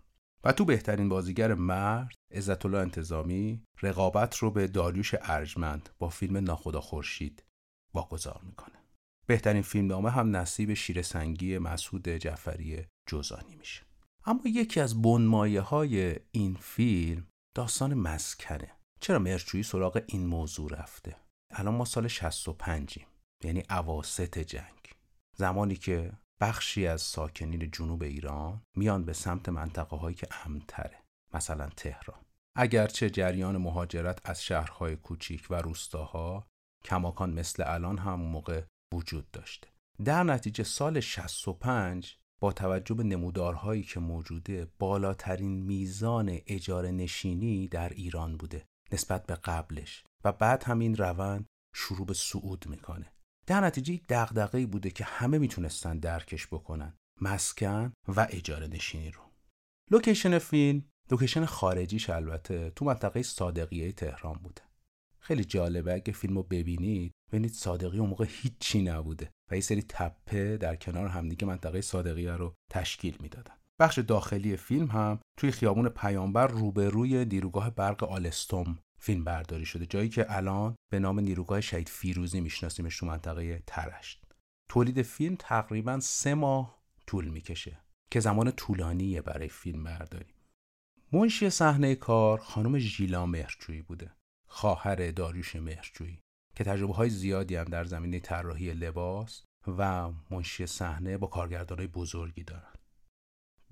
و 0.45 0.53
تو 0.53 0.65
بهترین 0.65 1.09
بازیگر 1.09 1.55
مرد 1.55 2.15
عزت 2.35 2.67
الله 2.67 2.79
انتظامی 2.79 3.63
رقابت 3.83 4.37
رو 4.37 4.51
به 4.51 4.67
داریوش 4.67 5.15
ارجمند 5.23 5.89
با 5.99 6.09
فیلم 6.09 6.37
ناخدا 6.37 6.81
خورشید 6.81 7.43
واگذار 7.95 8.41
می‌کنه. 8.43 8.79
بهترین 9.27 9.63
فیلمنامه 9.63 10.11
هم 10.11 10.37
نصیب 10.37 10.75
شیر 10.75 11.03
سنگی 11.03 11.59
مسعود 11.59 12.09
جعفری 12.09 12.87
جوزانی 13.07 13.57
میشه. 13.57 13.83
اما 14.25 14.41
یکی 14.45 14.81
از 14.81 15.03
بنمایه 15.03 15.61
های 15.61 16.17
این 16.31 16.55
فیلم 16.55 17.27
داستان 17.55 17.95
مسکنه 17.95 18.71
چرا 19.01 19.19
مرچویی 19.19 19.63
سراغ 19.63 20.03
این 20.07 20.27
موضوع 20.27 20.71
رفته 20.81 21.17
الان 21.51 21.75
ما 21.75 21.85
سال 21.85 22.09
65 22.09 22.99
یعنی 23.45 23.63
اواسط 23.71 24.39
جنگ 24.39 24.93
زمانی 25.37 25.77
که 25.77 26.13
بخشی 26.41 26.87
از 26.87 27.03
ساکنین 27.03 27.71
جنوب 27.71 28.03
ایران 28.03 28.63
میان 28.77 29.05
به 29.05 29.13
سمت 29.13 29.49
منطقه 29.49 29.97
هایی 29.97 30.17
که 30.17 30.29
امنتره 30.45 31.03
مثلا 31.35 31.69
تهران 31.69 32.21
اگرچه 32.57 33.11
جریان 33.11 33.57
مهاجرت 33.57 34.21
از 34.25 34.45
شهرهای 34.45 34.97
کوچیک 34.97 35.47
و 35.51 35.55
روستاها 35.55 36.47
کماکان 36.85 37.31
مثل 37.31 37.63
الان 37.67 37.99
اون 37.99 38.21
موقع 38.21 38.63
وجود 38.95 39.31
داشته. 39.31 39.69
در 40.05 40.23
نتیجه 40.23 40.65
سال 40.65 41.01
65 41.01 42.19
با 42.41 42.53
توجه 42.53 42.95
به 42.95 43.03
نمودارهایی 43.03 43.83
که 43.83 44.01
موجوده 44.01 44.73
بالاترین 44.79 45.63
میزان 45.63 46.39
اجاره 46.47 46.91
نشینی 46.91 47.69
در 47.69 47.89
ایران 47.89 48.37
بوده 48.37 48.67
نسبت 48.93 49.27
به 49.27 49.35
قبلش. 49.35 50.05
و 50.25 50.33
بعد 50.33 50.65
هم 50.65 50.79
این 50.79 50.97
روند 50.97 51.47
شروع 51.75 52.07
به 52.07 52.15
صعود 52.15 52.67
می‌کنه. 52.69 53.13
در 53.47 53.61
نتیجه 53.61 53.95
یک 53.95 54.05
دغدغه‌ای 54.09 54.67
بوده 54.67 54.91
که 54.91 55.05
همه 55.05 55.39
می‌تونستن 55.39 55.99
درکش 55.99 56.47
بکنن. 56.47 56.95
مسکن 57.21 57.93
و 58.09 58.27
اجاره 58.31 58.67
نشینی 58.67 59.11
رو. 59.11 59.23
لوکیشن 59.91 60.39
فیلم 60.39 60.85
لوکیشن 61.11 61.45
خارجیش 61.45 62.11
البته 62.11 62.71
تو 62.71 62.85
منطقه 62.85 63.23
صادقیه 63.23 63.93
تهران 63.93 64.35
بوده. 64.35 64.63
خیلی 65.29 65.45
جالبه. 65.45 65.95
اگه 65.95 66.13
فیلم 66.13 66.37
رو 66.37 66.43
ببینید 66.43 67.13
ببینید 67.33 67.53
صادقی 67.53 67.99
اون 67.99 68.09
موقع 68.09 68.27
هیچی 68.29 68.83
نبوده 68.83 69.31
و 69.51 69.55
یه 69.55 69.61
سری 69.61 69.83
تپه 69.83 70.57
در 70.57 70.77
کنار 70.77 71.09
همدیگه 71.09 71.47
منطقه 71.47 71.81
صادقیه 71.81 72.33
رو 72.33 72.55
تشکیل 72.71 73.17
می‌دادن. 73.21 73.55
بخش 73.81 73.99
داخلی 73.99 74.57
فیلم 74.57 74.87
هم 74.87 75.21
توی 75.37 75.51
خیابون 75.51 75.89
پیامبر 75.89 76.47
روبروی 76.47 77.25
نیروگاه 77.25 77.71
برق 77.71 78.05
آلستوم 78.05 78.79
فیلم 78.99 79.25
برداری 79.25 79.65
شده 79.65 79.87
جایی 79.87 80.09
که 80.09 80.37
الان 80.37 80.77
به 80.93 80.99
نام 80.99 81.21
نیروگاه 81.21 81.61
شهید 81.61 81.89
فیروزی 81.89 82.41
میشناسیمش 82.41 82.99
تو 82.99 83.07
منطقه 83.07 83.63
ترشت. 83.67 84.25
تولید 84.69 85.03
فیلم 85.03 85.37
تقریبا 85.39 86.01
سه 86.01 86.35
ماه 86.35 86.83
طول 87.07 87.29
می‌کشه 87.29 87.79
که 88.11 88.21
زمان 88.21 88.51
طولانیه 88.51 89.23
برای 89.23 89.49
فیلم 89.49 89.85
برداری. 89.85 90.35
منشی 91.13 91.51
صحنه 91.51 91.95
کار 91.95 92.39
خانم 92.39 92.79
ژیلا 92.79 93.27
مهرجویی 93.27 93.83
بوده. 93.83 94.13
خواهر 94.49 95.11
داریوش 95.11 95.57
مهرجویی 95.57 96.21
که 96.57 96.65
تجربه 96.65 96.95
های 96.95 97.11
زیادی 97.11 97.57
هم 97.57 97.65
در 97.65 97.85
زمینه 97.85 98.21
طراحی 98.21 98.73
لباس 98.73 99.45
و 99.67 100.11
منشی 100.31 100.67
صحنه 100.67 101.19
با 101.19 101.27
کارگردانای 101.27 101.87
بزرگی 101.87 102.45
دارن. 102.45 102.73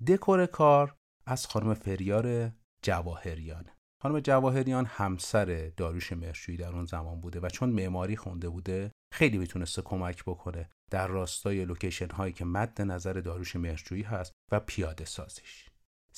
دکور 0.07 0.45
کار 0.45 0.95
از 1.25 1.45
خانم 1.45 1.73
فریار 1.73 2.51
جواهریان. 2.81 3.65
خانم 4.01 4.19
جواهریان 4.19 4.85
همسر 4.85 5.71
داریوش 5.77 6.13
مرشویی 6.13 6.57
در 6.57 6.73
اون 6.73 6.85
زمان 6.85 7.21
بوده 7.21 7.39
و 7.39 7.49
چون 7.49 7.69
معماری 7.69 8.15
خونده 8.15 8.49
بوده 8.49 8.91
خیلی 9.13 9.37
می‌تونسته 9.37 9.81
کمک 9.81 10.23
بکنه 10.23 10.69
در 10.91 11.07
راستای 11.07 11.65
لوکیشن 11.65 12.09
هایی 12.09 12.33
که 12.33 12.45
مد 12.45 12.81
نظر 12.81 13.13
داریوش 13.13 13.55
مرشویی 13.55 14.03
هست 14.03 14.31
و 14.51 14.59
پیاده 14.59 15.05
سازیش. 15.05 15.66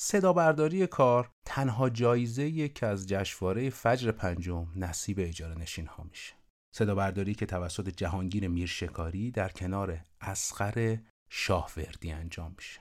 صدا 0.02 0.32
برداری 0.32 0.86
کار 0.86 1.30
تنها 1.46 1.90
جایزه 1.90 2.68
که 2.68 2.86
از 2.86 3.08
جشنواره 3.08 3.70
فجر 3.70 4.12
پنجم 4.12 4.68
نصیب 4.76 5.16
اجاره 5.20 5.54
نشین 5.54 5.86
ها 5.86 6.04
میشه. 6.04 6.34
صدا 6.74 6.94
برداری 6.94 7.34
که 7.34 7.46
توسط 7.46 7.88
جهانگیر 7.88 8.48
میرشکاری 8.48 9.30
در 9.30 9.48
کنار 9.48 10.04
اسقر 10.20 10.96
شاهوردی 11.30 12.12
انجام 12.12 12.54
میشه. 12.56 12.80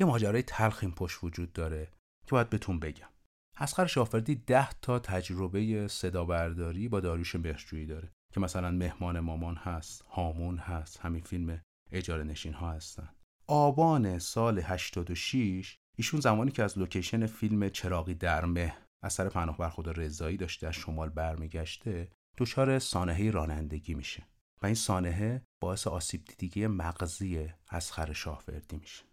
یه 0.00 0.06
ماجرای 0.06 0.42
تلخ 0.42 0.78
این 0.82 0.92
پشت 0.92 1.24
وجود 1.24 1.52
داره 1.52 1.88
که 2.26 2.30
باید 2.30 2.50
بهتون 2.50 2.80
بگم. 2.80 3.08
اسقر 3.56 3.86
شاهوردی 3.86 4.34
ده 4.34 4.70
تا 4.72 4.98
تجربه 4.98 5.88
صدا 5.88 6.24
برداری 6.24 6.88
با 6.88 7.00
داریوش 7.00 7.36
مهرجویی 7.36 7.86
داره 7.86 8.12
که 8.34 8.40
مثلا 8.40 8.70
مهمان 8.70 9.20
مامان 9.20 9.56
هست 9.56 10.02
هامون 10.02 10.58
هست 10.58 11.00
همین 11.00 11.22
فیلم 11.22 11.60
اجاره 11.92 12.24
نشین 12.24 12.52
ها 12.52 12.72
هستن. 12.72 13.08
آبان 13.48 14.18
سال 14.18 14.58
86 14.58 15.76
ایشون 15.96 16.20
زمانی 16.20 16.50
که 16.50 16.62
از 16.62 16.78
لوکیشن 16.78 17.26
فیلم 17.26 17.68
چراغی 17.68 18.14
در 18.14 18.44
مه 18.44 18.76
اثر 19.02 19.28
پناه 19.28 19.70
خدا 19.70 19.90
رضایی 19.90 20.36
داشته 20.36 20.68
از 20.68 20.74
شمال 20.74 21.08
برمیگشته 21.08 22.08
دچار 22.38 22.78
سانحه 22.78 23.30
رانندگی 23.30 23.94
میشه 23.94 24.26
و 24.62 24.66
این 24.66 24.74
سانحه 24.74 25.42
باعث 25.62 25.86
آسیب 25.86 26.24
دیدگی 26.24 26.66
مغزی 26.66 27.48
اسخر 27.70 28.12
شاهوردی 28.12 28.76
میشه. 28.76 29.04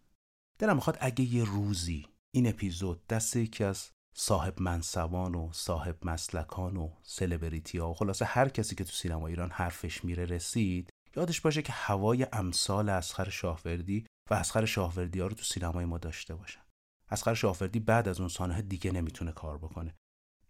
دلم 0.59 0.75
می‌خواد 0.75 0.97
اگه 1.01 1.25
یه 1.25 1.43
روزی 1.43 2.07
این 2.31 2.47
اپیزود 2.47 3.07
دست 3.07 3.35
یکی 3.35 3.63
از 3.63 3.89
صاحب 4.15 4.61
منصبان 4.61 5.35
و 5.35 5.49
صاحب 5.53 5.97
مسلکان 6.03 6.77
و 6.77 6.89
سلبریتی 7.03 7.77
ها 7.77 7.91
و 7.91 7.93
خلاصه 7.93 8.25
هر 8.25 8.49
کسی 8.49 8.75
که 8.75 8.83
تو 8.83 8.91
سینما 8.91 9.27
ایران 9.27 9.51
حرفش 9.51 10.05
میره 10.05 10.25
رسید 10.25 10.89
یادش 11.15 11.41
باشه 11.41 11.61
که 11.61 11.73
هوای 11.73 12.27
امثال 12.33 12.89
اسخر 12.89 13.29
شاهوردی 13.29 14.05
و 14.31 14.33
اسخر 14.33 14.65
شاهوردی 14.65 15.19
ها 15.19 15.27
رو 15.27 15.33
تو 15.33 15.43
سینمای 15.43 15.85
ما 15.85 15.97
داشته 15.97 16.35
باشن. 16.35 16.61
اسخر 17.11 17.33
شاهوردی 17.33 17.79
بعد 17.79 18.07
از 18.07 18.19
اون 18.19 18.29
سانحه 18.29 18.61
دیگه 18.61 18.91
نمی‌تونه 18.91 19.31
کار 19.31 19.57
بکنه. 19.57 19.95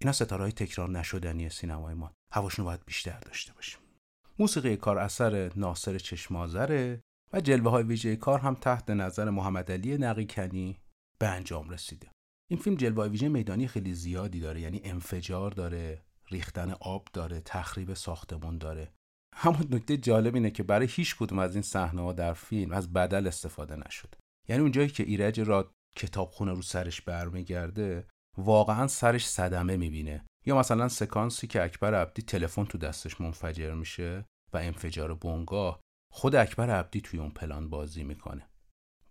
اینا 0.01 0.11
ستاره 0.11 0.41
های 0.41 0.51
تکرار 0.51 0.89
نشدنی 0.89 1.49
سینمای 1.49 1.93
ما. 1.93 2.11
هواشون 2.33 2.65
باید 2.65 2.85
بیشتر 2.85 3.19
داشته 3.19 3.53
باشیم. 3.53 3.79
موسیقی 4.39 4.77
کار 4.77 4.97
اثر 4.97 5.51
ناصر 5.55 5.97
چشمازره 5.97 7.01
و 7.33 7.41
جلوه 7.41 7.71
های 7.71 7.83
ویژه 7.83 8.15
کار 8.15 8.39
هم 8.39 8.55
تحت 8.55 8.89
نظر 8.89 9.29
محمد 9.29 9.71
علی 9.71 9.97
نقیکنی 9.97 10.79
به 11.19 11.27
انجام 11.27 11.69
رسیده. 11.69 12.07
این 12.51 12.59
فیلم 12.59 12.75
جلوه 12.75 13.07
ویژه 13.07 13.29
میدانی 13.29 13.67
خیلی 13.67 13.93
زیادی 13.93 14.39
داره 14.39 14.61
یعنی 14.61 14.81
انفجار 14.83 15.51
داره 15.51 16.01
ریختن 16.29 16.71
آب 16.71 17.07
داره 17.13 17.41
تخریب 17.41 17.93
ساختمون 17.93 18.57
داره. 18.57 18.93
همون 19.35 19.67
نکته 19.71 19.97
جالب 19.97 20.35
اینه 20.35 20.51
که 20.51 20.63
برای 20.63 20.87
هیچ 20.87 21.15
کدوم 21.15 21.39
از 21.39 21.55
این 21.55 21.61
صحنه 21.61 22.01
ها 22.01 22.13
در 22.13 22.33
فیلم 22.33 22.71
از 22.71 22.93
بدل 22.93 23.27
استفاده 23.27 23.75
نشد. 23.75 24.15
یعنی 24.47 24.61
اونجایی 24.61 24.89
که 24.89 25.03
ایرج 25.03 25.39
را 25.39 25.71
کتابخونه 25.95 26.53
رو 26.53 26.61
سرش 26.61 27.01
برمیگرده 27.01 28.07
واقعا 28.37 28.87
سرش 28.87 29.27
صدمه 29.27 29.77
می‌بینه. 29.77 30.25
یا 30.45 30.57
مثلا 30.57 30.87
سکانسی 30.87 31.47
که 31.47 31.63
اکبر 31.63 31.93
عبدی 31.93 32.21
تلفن 32.21 32.65
تو 32.65 32.77
دستش 32.77 33.21
منفجر 33.21 33.73
میشه 33.73 34.25
و 34.53 34.57
انفجار 34.57 35.13
بونگاه 35.13 35.81
خود 36.13 36.35
اکبر 36.35 36.69
عبدی 36.69 37.01
توی 37.01 37.19
اون 37.19 37.31
پلان 37.31 37.69
بازی 37.69 38.03
می‌کنه. 38.03 38.49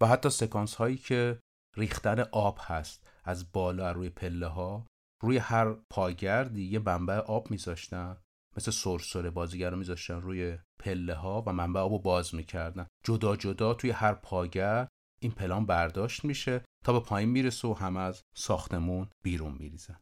و 0.01 0.07
حتی 0.07 0.31
سکانس 0.31 0.75
هایی 0.75 0.97
که 0.97 1.41
ریختن 1.77 2.21
آب 2.21 2.59
هست 2.61 3.11
از 3.25 3.53
بالا 3.53 3.93
روی 3.93 4.11
پله 4.11 4.47
ها 4.47 4.87
روی 5.23 5.37
هر 5.37 5.73
پایگردی 5.91 6.65
یه 6.65 6.79
منبع 6.79 7.15
آب 7.15 7.51
میذاشتن. 7.51 8.17
مثل 8.57 8.71
سرسره 8.71 9.31
بازیگر 9.31 9.71
رو 9.71 9.77
میذاشتن 9.77 10.21
روی 10.21 10.59
پله 10.81 11.15
ها 11.15 11.43
و 11.47 11.53
منبع 11.53 11.81
آب 11.81 11.93
رو 11.93 11.99
باز 11.99 12.35
می‌کردن. 12.35 12.87
جدا 13.05 13.37
جدا 13.37 13.75
توی 13.75 13.91
هر 13.91 14.15
پاگرد 14.15 14.89
این 15.19 15.33
پلان 15.33 15.67
برداشت 15.67 16.25
میشه 16.25 16.65
تا 16.85 16.93
به 16.93 17.01
پایین 17.01 17.31
می‌رسه 17.31 17.69
و 17.69 17.75
همه 17.75 18.01
از 18.01 18.23
ساختمون 18.35 19.09
بیرون 19.23 19.57
میریزن 19.59 20.01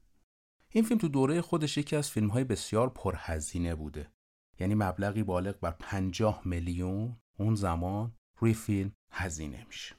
این 0.71 0.85
فیلم 0.85 1.01
تو 1.01 1.09
دوره 1.09 1.41
خودش 1.41 1.79
یکی 1.79 1.97
از 1.97 2.11
فیلم 2.11 2.29
های 2.29 2.45
بسیار 2.45 2.91
پرهزینه 2.91 3.75
بوده. 3.75 4.13
یعنی 4.61 4.75
مبلغی 4.75 5.23
بالغ 5.23 5.61
بر 5.61 5.71
50 5.71 6.43
میلیون 6.45 7.17
اون 7.39 7.55
زمان 7.55 8.17
روی 8.39 8.55
فیلم 8.55 8.93
هزینه 9.11 9.65
میشه. 9.67 9.95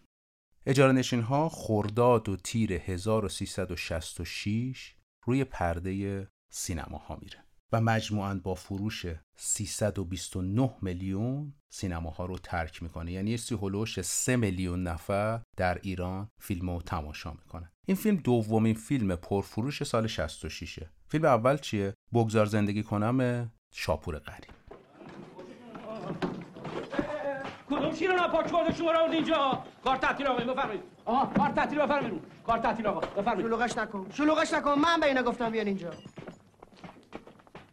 اجاره 0.66 0.92
نشین 0.92 1.22
ها 1.22 1.50
خرداد 1.50 2.30
و 2.30 2.36
تیر 2.36 2.74
1366 2.74 4.96
روی 5.26 5.44
پرده 5.44 6.28
سینما 6.52 6.98
ها 6.98 7.18
میره. 7.22 7.47
و 7.72 7.82
مجموعاً 7.82 8.40
با 8.44 8.56
فروش 8.56 9.06
329 9.36 10.72
میلیون 10.82 11.54
سینماها 11.70 12.26
رو 12.26 12.38
ترک 12.38 12.84
می‌کنه. 12.84 13.12
یعنی 13.12 13.38
سی 13.38 13.56
هلوش 13.56 14.02
3 14.02 14.36
میلیون 14.36 14.84
نفر 14.84 15.42
در 15.58 15.80
ایران 15.82 16.30
فیلم 16.40 16.70
رو 16.70 16.82
تماشا 16.82 17.32
می‌کنه 17.32 17.72
این 17.86 17.98
فیلم 17.98 18.18
دومین 18.18 18.74
فیلم 18.76 19.16
پرفروش 19.16 19.84
سال 19.84 20.08
66 20.08 20.80
فیلم 21.08 21.26
اول 21.26 21.58
چیه؟ 21.58 21.94
بگذار 22.14 22.46
زندگی 22.46 22.84
کنم 22.84 23.52
شاپور 23.72 24.20
غریب 24.20 24.52
کدوم 27.70 27.96
شیر 27.96 28.16
ناپاک 28.16 28.52
کرده 28.52 28.74
شما 28.74 28.92
رو 28.92 29.12
اینجا؟ 29.12 29.64
کار 29.84 29.98
تعطیل 29.98 30.28
آقا 30.28 30.54
بفرمایید. 30.54 30.82
آها 31.06 31.26
کار 31.26 31.50
تعطیل 31.50 31.80
بفرمایید. 31.80 32.22
کار 32.48 32.60
تعطیل 32.60 32.88
آقا 32.88 33.00
بفرمایید. 33.00 33.48
شلوغش 33.48 33.78
نکن. 33.78 34.08
شلوغش 34.14 34.54
نکن. 34.54 34.80
من 34.80 35.00
به 35.00 35.06
اینا 35.06 35.24
گفتم 35.24 35.50
بیان 35.50 35.68
اینجا. 35.68 35.92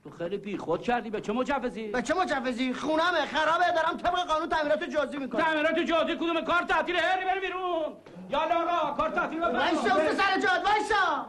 تو 0.05 0.11
خیلی 0.11 0.37
بی 0.37 0.57
خود 0.59 0.83
کردی. 0.83 1.11
به 1.11 1.21
چه 1.21 1.33
مجوزی؟ 1.33 1.89
به 1.89 2.03
چه 2.03 2.15
مجوزی؟ 2.15 2.75
خونمه 2.75 3.27
خرابه. 3.27 3.65
دارم 3.75 3.97
طبق 3.97 4.27
قانون 4.27 4.49
تعمیرات 4.49 4.85
جزئی 4.85 5.19
می‌کنم. 5.19 5.43
تعمیرات 5.43 5.79
جادی 5.79 6.15
کدوم 6.17 6.41
کار 6.41 6.63
تعطیل 6.63 6.97
هری 6.97 7.25
بری 7.25 7.41
بیرون؟ 7.41 7.97
یالا 8.31 8.55
آقا 8.55 8.93
کار 8.97 9.11
تعطیل 9.11 9.41
وایسا 9.41 9.95
اون 9.95 10.15
سر 10.15 10.41
جاد 10.41 10.65
وایسا. 10.65 11.27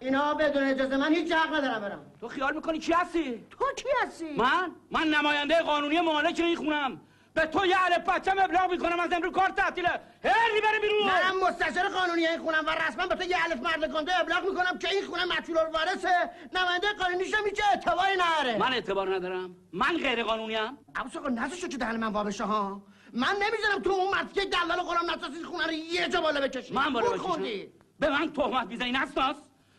اینا 0.00 0.34
بدون 0.34 0.62
اجازه 0.62 0.96
من 0.96 1.14
هیچ 1.14 1.32
حق 1.32 1.54
ندارم 1.54 1.80
برم. 1.80 2.00
تو 2.20 2.28
خیال 2.28 2.54
می‌کنی 2.54 2.78
کی 2.78 2.92
هستی؟ 2.92 3.44
تو 3.50 3.64
کی 3.76 3.88
هستی؟ 4.02 4.36
من؟ 4.36 4.70
من 4.90 5.08
نماینده 5.08 5.62
قانونی 5.62 6.00
مالک 6.00 6.40
این 6.40 6.56
خونم. 6.56 7.00
به 7.34 7.46
تو 7.46 7.66
یه 7.66 7.76
الف 7.84 8.08
بچم 8.08 8.38
ابلاغ 8.38 8.70
می‌کنم 8.70 9.00
از 9.00 9.12
امروز 9.12 9.32
کار 9.32 9.48
تعطیله. 9.48 9.88
هری 10.24 10.60
بری 10.60 10.80
بیرون. 10.82 11.02
منم 11.04 11.48
مستشار 11.48 11.88
قانونی 11.88 12.26
این 12.26 12.38
خونم 12.38 12.64
و 12.66 12.70
رسما 12.70 13.06
به 13.06 13.14
تو 13.14 13.22
یه 13.22 13.36
الف 13.44 13.60
مرد 13.62 13.92
کنده 13.92 14.20
ابلاغ 14.20 14.44
می‌کنم 14.48 14.78
که 14.78 14.88
این 14.88 15.06
خونه 15.06 15.24
مطلول 15.24 15.58
الوارثه. 15.58 16.30
نماینده 16.52 16.92
قانونیش 16.98 17.34
میشه 17.44 17.62
اعتباری 17.70 18.16
نره. 18.16 18.58
من 18.58 18.72
اعتبار 18.72 19.14
ندارم. 19.14 19.56
من 19.72 19.96
غیر 19.96 20.22
قانونی 20.22 20.56
ام 20.56 20.78
عباس 20.96 21.16
آقا 21.16 21.28
نزدشو 21.28 21.68
که 21.68 21.76
دهن 21.76 21.96
من 21.96 22.12
وابشه 22.12 22.44
ها. 22.44 22.82
من 23.12 23.34
نمی‌ذارم 23.34 23.82
تو 23.82 23.90
اون 23.90 24.10
مرد 24.10 24.32
که 24.32 24.44
دلال 24.44 24.80
غلام 24.80 25.10
نساسی 25.10 25.44
خونه 25.44 25.66
رو 25.66 25.72
یه 25.72 26.08
جا 26.08 26.20
بالا 26.20 26.40
بکشی. 26.40 26.74
من 26.74 26.92
بالا 26.92 27.10
بکشم. 27.10 27.22
خوندی. 27.22 27.68
به 28.00 28.10
من 28.10 28.32
تهمت 28.32 28.66
می‌زنی 28.66 28.92
نسناس 28.92 29.36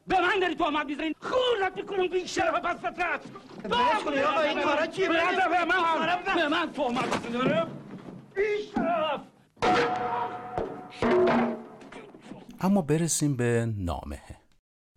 به 0.07 0.21
من 0.21 0.39
داری 0.41 0.55
تهمت 0.55 0.85
می‌زنی 0.85 1.15
خورت 1.21 1.77
می‌کنم 1.77 2.07
بی 2.07 2.27
شرف 2.27 2.53
پس 2.53 2.75
فطرت 2.77 3.21
بلش 3.63 4.03
کنی 4.05 4.19
آقا، 4.19 4.41
این 4.41 4.61
کارا 4.63 4.87
چیه؟ 4.87 5.09
به 5.09 5.13
من 5.13 5.31
بلش- 5.31 5.47
به 5.47 5.65
من 5.65 6.35
به 6.35 6.47
من 6.47 6.71
تهمت 6.71 7.25
می‌زنی 7.25 7.61
بی 8.35 8.63
شرف 8.75 9.21
اما 12.61 12.81
برسیم 12.81 13.35
به 13.35 13.73
نامه. 13.77 14.21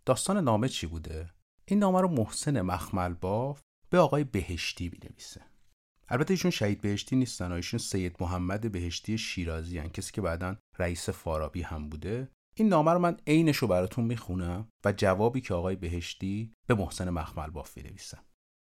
داستان 0.06 0.36
نامه 0.44 0.68
چی 0.68 0.86
بوده؟ 0.86 1.30
این 1.66 1.78
نامه 1.78 2.00
رو 2.00 2.08
محسن 2.08 2.60
مخمل 2.60 3.14
باف 3.14 3.60
به 3.90 3.98
آقای 3.98 4.24
بهشتی 4.24 4.88
بنویسه 4.88 5.40
البته 6.08 6.30
ایشون 6.30 6.50
شهید 6.50 6.80
بهشتی 6.80 7.16
نیستن 7.16 7.52
ایشون 7.52 7.78
سید 7.78 8.16
محمد 8.20 8.72
بهشتی 8.72 9.18
شیرازی 9.18 9.78
هن. 9.78 9.88
کسی 9.88 10.12
که 10.12 10.20
بعدا 10.20 10.56
رئیس 10.78 11.08
فارابی 11.08 11.62
هم 11.62 11.88
بوده. 11.88 12.28
این 12.56 12.68
نامه 12.68 12.92
رو 12.92 12.98
من 12.98 13.16
عینش 13.26 13.56
رو 13.56 13.68
براتون 13.68 14.04
می‌خونم 14.04 14.68
و 14.84 14.92
جوابی 14.92 15.40
که 15.40 15.54
آقای 15.54 15.76
بهشتی 15.76 16.52
به 16.66 16.74
محسن 16.74 17.10
مخمل 17.10 17.50
باف 17.50 17.74
بنویسن 17.74 18.18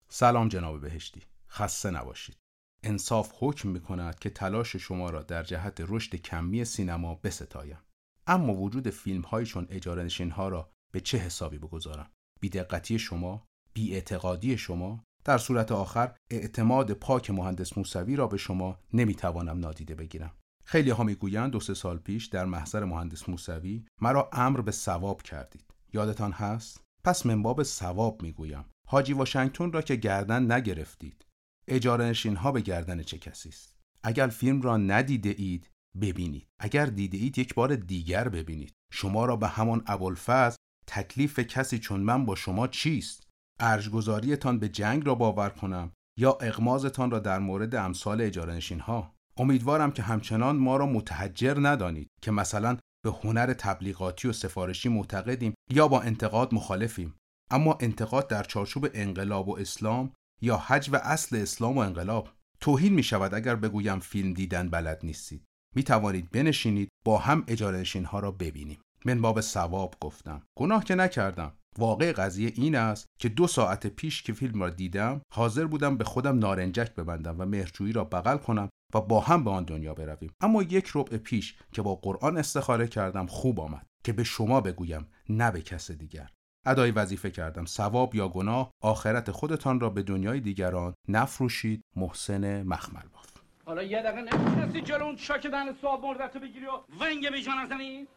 سلام 0.10 0.48
جناب 0.48 0.82
بهشتی. 0.82 1.22
خسته 1.50 1.92
نباشید. 1.92 2.38
انصاف 2.84 3.32
حکم 3.40 3.70
می 3.70 3.82
کند 3.82 4.20
که 4.20 4.30
تلاش 4.30 4.76
شما 4.76 5.10
را 5.10 5.24
در 5.24 5.44
جهت 5.44 5.86
رشد 5.88 6.16
کمی 6.16 6.66
سینما 6.66 7.16
بستایم. 7.16 7.80
اما 8.28 8.54
وجود 8.54 8.90
فیلم 8.90 9.22
های 9.22 9.48
اجاره 9.70 10.04
نشین 10.04 10.32
ها 10.32 10.50
را 10.50 10.72
به 10.92 11.00
چه 11.00 11.18
حسابی 11.18 11.58
بگذارم؟ 11.58 12.12
بیدقتی 12.40 13.00
شما 13.00 13.46
بیاعتقادی 13.74 14.58
شما 14.58 15.04
در 15.24 15.38
صورت 15.38 15.72
آخر 15.72 16.16
اعتماد 16.30 16.94
پاک 16.94 17.30
مهندس 17.30 17.78
موسوی 17.78 18.16
را 18.16 18.28
به 18.28 18.38
شما 18.38 18.80
نمی‌توانم 18.94 19.60
نادیده 19.60 19.96
بگیرم. 19.96 20.39
خیلی 20.70 20.90
ها 20.90 21.04
می‌گویند 21.04 21.52
دو 21.52 21.60
سه 21.60 21.74
سال 21.74 21.98
پیش 21.98 22.26
در 22.26 22.46
محضر 22.46 22.84
مهندس 22.84 23.30
موسوی 23.30 23.86
مرا 24.02 24.30
امر 24.34 24.62
به 24.62 24.72
ثواب 24.72 25.22
کردید. 25.22 25.74
یادتان 25.94 26.32
هست؟ 26.32 26.82
پس 27.04 27.26
من 27.26 27.44
باب 27.44 27.64
ثواب 27.64 28.22
می‌گویم. 28.22 28.66
حاجی 28.88 29.14
واشنگتن 29.14 29.72
را 29.72 29.82
که 29.82 29.96
گردن 29.96 30.52
نگرفتید. 30.52 31.26
اجاره 31.68 32.06
نشین 32.06 32.36
ها 32.36 32.52
به 32.52 32.62
گردن 32.62 33.04
چه 33.04 33.18
کسی 33.18 33.50
است؟ 33.50 33.76
اگر 34.04 34.28
فیلم 34.28 34.62
را 34.62 34.78
ندیده 34.78 35.36
اید 35.38 35.70
ببینید. 36.02 36.48
اگر 36.60 36.86
دیده 36.86 37.18
اید 37.18 37.38
یک 37.38 37.54
بار 37.54 37.76
دیگر 37.76 38.30
ببینید. 38.30 38.74
شما 38.92 39.26
را 39.26 39.36
به 39.36 39.48
همان 39.48 39.84
ابوالفضل 39.88 40.58
تکلیف 40.88 41.40
کسی 41.40 41.80
چون 41.80 42.00
من 42.00 42.26
با 42.26 42.36
شما 42.36 42.68
چیست؟ 42.68 43.28
ارجگذاریتان 43.60 44.60
به 44.60 44.70
جنگ 44.70 45.06
را 45.06 45.16
باور 45.16 45.50
کنم 45.50 45.92
یا 46.18 46.38
اغمازتان 46.42 47.12
را 47.12 47.20
در 47.20 47.40
مورد 47.40 47.76
امثال 47.76 48.22
اجاره 48.22 48.54
نشین 48.54 48.80
ها 48.80 49.19
امیدوارم 49.40 49.92
که 49.92 50.04
همچنان 50.04 50.58
ما 50.58 50.78
را 50.78 50.86
متحجر 50.86 51.58
ندانید 51.62 52.10
که 52.22 52.32
مثلا 52.32 52.78
به 53.04 53.12
هنر 53.24 53.54
تبلیغاتی 53.54 54.28
و 54.28 54.34
سفارشی 54.34 54.90
معتقدیم 54.90 55.54
یا 55.70 55.88
با 55.88 56.02
انتقاد 56.02 56.54
مخالفیم. 56.54 57.16
اما 57.52 57.78
انتقاد 57.82 58.28
در 58.28 58.44
چارچوب 58.44 58.88
انقلاب 58.94 59.50
و 59.50 59.58
اسلام 59.58 60.14
یا 60.42 60.58
حج 60.58 60.90
و 60.94 60.96
اصل 60.96 61.36
اسلام 61.36 61.76
و 61.78 61.80
انقلاب 61.80 62.30
توهین 62.60 62.94
می 62.94 63.04
شود 63.04 63.34
اگر 63.34 63.56
بگویم 63.56 64.00
فیلم 64.00 64.34
دیدن 64.34 64.70
بلد 64.70 65.00
نیستید. 65.04 65.46
می 65.76 65.84
توانید 65.84 66.32
بنشینید 66.32 66.90
با 67.06 67.18
هم 67.18 67.44
اجاره 67.48 67.84
ها 68.06 68.20
را 68.20 68.32
ببینیم. 68.32 68.82
من 69.06 69.22
باب 69.22 69.42
ثواب 69.42 69.96
گفتم. 70.02 70.42
گناه 70.58 70.84
که 70.84 70.96
نکردم. 70.96 71.54
واقع 71.78 72.12
قضیه 72.12 72.54
این 72.56 72.76
است 72.76 73.06
که 73.20 73.30
دو 73.30 73.48
ساعت 73.48 73.88
پیش 73.88 74.24
که 74.24 74.34
فیلم 74.34 74.62
را 74.62 74.70
دیدم 74.70 75.22
حاضر 75.34 75.66
بودم 75.66 75.98
به 75.98 76.04
خودم 76.04 76.40
نارنجک 76.40 76.96
ببندم 76.96 77.36
و 77.40 77.46
مهرجویی 77.46 77.94
را 77.94 78.04
بغل 78.04 78.38
کنم 78.38 78.70
و 78.94 79.02
با 79.02 79.20
هم 79.20 79.44
به 79.44 79.52
آن 79.52 79.64
دنیا 79.64 79.94
برویم. 79.94 80.34
اما 80.42 80.64
یک 80.64 80.92
ربع 80.96 81.18
پیش 81.18 81.58
که 81.72 81.82
با 81.82 81.96
قرآن 81.96 82.38
استخاره 82.38 82.88
کردم 82.88 83.26
خوب 83.26 83.60
آمد 83.60 83.86
که 84.04 84.14
به 84.14 84.24
شما 84.24 84.62
بگویم 84.62 85.08
نه 85.30 85.52
به 85.52 85.62
کس 85.62 85.92
دیگر. 85.92 86.30
ادای 86.66 86.92
وظیفه 86.92 87.32
کردم 87.32 87.66
ثواب 87.66 88.16
یا 88.16 88.28
گناه 88.28 88.72
آخرت 88.84 89.32
خودتان 89.32 89.80
را 89.80 89.90
به 89.90 90.04
دنیای 90.04 90.40
دیگران 90.40 90.94
نفروشید. 91.08 91.82
محسن 91.96 92.64
مخمل 92.64 93.08
باف 93.14 93.30
حالا 93.66 93.84
یه 93.84 94.02
دقیقه 94.02 94.22
نمی‌تونستی 94.22 94.82
جلو 94.82 95.04
اون 95.04 95.18
شاک 95.18 95.48
دهن 95.48 95.74
صاحب 95.82 96.06
مردتو 96.06 96.40
بگیری 96.40 96.66
و 96.66 96.72
ونگ 97.00 97.32
به 97.32 97.42
جان 97.42 97.58
نزنی 97.58 98.08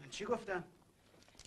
من 0.00 0.08
چی 0.10 0.24
گفتم 0.24 0.64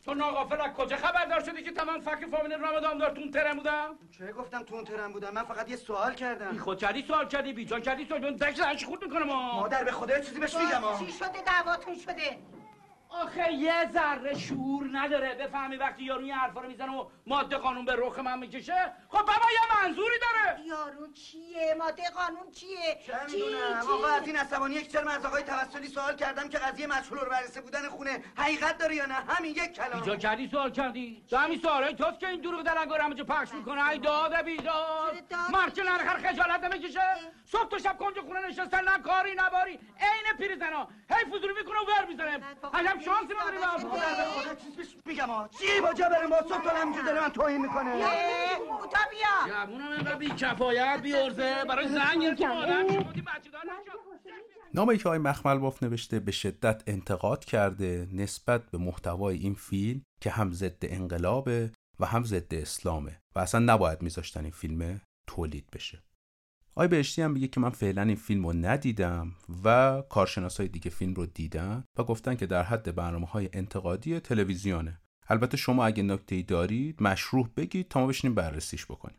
تو 0.06 0.14
ناغافل 0.14 0.62
از 0.62 0.74
کجا 0.74 0.98
خبردار 0.98 1.44
شدی 1.44 1.64
که 1.64 1.72
تمام 1.72 2.00
فک 2.00 2.26
فامیل 2.26 2.54
رمضان 2.54 2.98
دار 2.98 3.12
تو 3.12 3.22
اون 3.22 3.32
ترم 3.32 3.58
بودم 3.58 4.00
چه 4.18 4.32
گفتم 4.32 4.64
تو 4.64 4.76
اون 4.76 4.84
ترم 4.84 5.14
بودم 5.14 5.34
من 5.34 5.44
فقط 5.44 5.70
یه 5.70 5.76
سوال 5.76 6.14
بی 6.14 6.16
کردم 6.16 6.58
خود 6.58 6.78
کردی 6.78 7.02
سوال 7.08 7.28
کردی؟ 7.28 7.54
بی 7.54 7.66
جان 7.66 7.82
کردی 7.82 8.06
سوال؟ 8.06 8.22
کردی 8.22 8.36
دکش 8.38 8.60
هرچی 8.60 8.86
خورد 8.86 9.04
می‌کنم. 9.04 9.30
ها 9.30 9.60
مادر 9.60 9.84
به 9.84 9.92
خدا 9.92 10.20
چیزی 10.20 10.40
بهش 10.40 10.56
میگم. 10.56 11.06
چی 11.06 11.12
شده؟ 11.12 11.42
دعواتون 11.46 11.96
شده. 11.96 12.38
آخه 13.24 13.54
یه 13.54 13.92
ذره 13.92 14.38
شور 14.38 14.90
نداره. 14.92 15.34
بفهمی 15.34 15.76
وقتی 15.76 16.04
یارو 16.04 16.22
این 16.22 16.34
حرفا 16.34 16.62
رو 16.62 16.68
می‌زنه 16.68 16.92
و 16.98 17.10
ماده 17.28 17.58
قانون 17.58 17.86
به 17.86 17.96
رخ 17.98 18.20
من 18.20 18.40
می‌کشه؟ 18.40 18.94
خب 19.10 19.18
بابا 19.18 19.32
یه 19.54 19.84
منظوری 19.84 20.16
داره. 20.22 20.60
یارو 20.66 21.14
چیه؟ 21.14 21.76
ماده 21.80 22.04
قانون 22.10 22.52
چیه؟ 22.52 23.00
چه 23.08 23.14
می‌دونم. 23.26 23.82
آقا 23.94 24.08
از 24.08 24.28
این 24.28 24.38
عصبانی 24.38 24.76
یک 24.76 24.92
چرا 24.92 25.12
از 25.12 25.26
آقای 25.26 25.44
توسلی 25.44 25.88
سوال 25.88 26.16
کردم 26.16 26.50
که 26.50 26.58
قضیه 26.58 26.88
مشغول 26.88 27.20
رو 27.20 27.30
برسه 27.30 27.62
بودن 27.62 27.90
خونه 27.90 28.24
حقیقت 28.38 28.78
داره 28.78 28.96
یا 28.96 29.06
نه؟ 29.06 29.14
همین 29.14 29.52
یک 29.52 29.74
کلام. 29.74 29.94
اینجا 29.94 30.16
کردی 30.16 30.48
سوال 30.48 30.72
کردی؟ 30.72 31.26
تو 31.30 31.38
همین 31.38 31.60
سوالای 31.60 31.96
توست 31.96 32.20
که 32.20 32.28
این 32.28 32.42
دروغ 32.42 32.62
دلنگار 32.64 33.02
همه 33.02 33.16
جا 33.16 33.24
پخش 33.24 33.54
می‌کنه. 33.54 33.90
ای 33.90 33.98
داده 33.98 34.44
بیداد. 34.44 35.34
مرچه 35.52 35.84
نرخر 35.84 36.18
خجالت 36.18 36.64
نمی‌کشه. 36.64 37.02
صبح 37.46 37.70
تو 37.70 37.80
شب 37.80 37.98
کنج 37.98 38.20
خونه 38.20 38.48
نشستن 38.48 38.84
نه 38.84 39.00
کاری 39.00 39.36
پیر 39.66 39.75
زنا 40.66 40.88
هی 41.10 41.26
فضولی 41.26 41.54
می‌کنه 41.60 41.80
و 41.80 41.86
ور 41.92 42.06
می‌زنه 42.10 42.34
عجب 42.74 43.02
شانسی 43.06 43.34
نداری 43.42 43.58
به 43.58 43.66
خدا 43.68 44.54
بهش 44.78 44.96
میگم 45.06 45.30
آقا 45.30 45.48
چی؟ 45.48 45.82
با 45.82 45.94
جا 45.94 46.10
بریم 46.10 46.30
با 46.30 46.42
صبح 46.42 46.64
تا 46.64 46.70
همینجور 46.70 47.06
داره 47.06 47.22
من 47.22 47.30
توهین 47.30 47.62
می‌کنه. 47.62 47.92
کوتا 48.82 49.00
بیا 49.12 49.56
جوونم 49.56 49.92
اینقدر 49.92 50.16
بی 50.16 50.30
کفایت 50.30 51.00
بی 51.04 51.16
ارزه 51.16 51.66
برای 51.70 51.88
زن 51.88 52.20
گرفتیم 52.20 52.52
آدم 52.52 52.88
شدیم 52.88 53.26
بچه 53.26 53.50
دار 53.52 53.62
نامه 54.74 54.98
که 54.98 55.10
آقای 55.10 55.20
مخمل 55.20 55.58
باف 55.58 55.84
نوشته 55.84 56.20
به 56.20 56.32
شدت 56.32 56.84
انتقاد 56.88 57.46
کرده 57.46 58.08
نسبت 58.14 58.72
به 58.72 58.78
محتوای 58.78 59.38
این 59.38 59.54
فیلم 59.54 60.02
که 60.22 60.30
هم 60.30 60.52
ضد 60.52 60.78
انقلابه 60.82 61.72
و 62.00 62.06
هم 62.06 62.24
ضد 62.24 62.54
اسلامه 62.54 63.20
و 63.36 63.40
اصلا 63.40 63.74
نباید 63.74 64.02
میذاشتن 64.02 64.42
این 64.42 64.52
فیلم 64.52 65.02
تولید 65.28 65.66
بشه. 65.74 66.04
آقای 66.78 66.88
بهشتی 66.88 67.22
هم 67.22 67.32
میگه 67.32 67.48
که 67.48 67.60
من 67.60 67.70
فعلا 67.70 68.02
این 68.02 68.16
فیلم 68.16 68.48
رو 68.48 68.54
ندیدم 68.54 69.36
و 69.64 70.02
کارشناس 70.10 70.58
های 70.58 70.68
دیگه 70.68 70.90
فیلم 70.92 71.14
رو 71.14 71.26
دیدن 71.26 71.84
و 71.98 72.04
گفتن 72.04 72.36
که 72.36 72.46
در 72.46 72.64
حد 72.64 72.96
برنامه 72.96 73.28
های 73.28 73.50
انتقادی 73.54 74.20
تلویزیونه. 74.20 75.02
البته 75.28 75.58
شما 75.58 75.86
اگه 75.86 76.04
نکته 76.04 76.42
دارید 76.42 77.04
مشروع 77.04 77.50
بگید 77.58 77.88
تا 77.88 78.00
ما 78.00 78.08
بشینیم 78.08 78.36
بررسیش 78.36 78.86
بکنیم. 78.86 79.18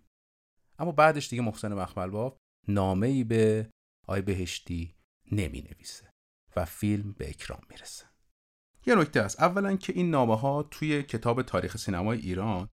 اما 0.79 0.92
بعدش 0.92 1.29
دیگه 1.29 1.42
محسن 1.42 1.75
مخمل 1.75 2.11
باف 2.11 2.37
نامه 2.69 3.07
ای 3.07 3.25
به 3.25 3.71
آقای 4.07 4.23
بهشتی 4.23 4.95
نمی 5.33 5.61
نویسه 5.61 6.11
و 6.57 6.64
فیلم 6.64 7.12
به 7.12 7.29
اکرام 7.29 7.61
می‌رسه. 7.71 8.07
یه 8.87 8.95
نکته 8.95 9.21
است 9.21 9.40
اولا 9.42 9.77
که 9.77 9.92
این 9.92 10.11
نامه 10.11 10.37
ها 10.37 10.62
توی 10.62 11.03
کتاب 11.03 11.42
تاریخ 11.42 11.77
سینمای 11.77 12.19
ایران 12.19 12.69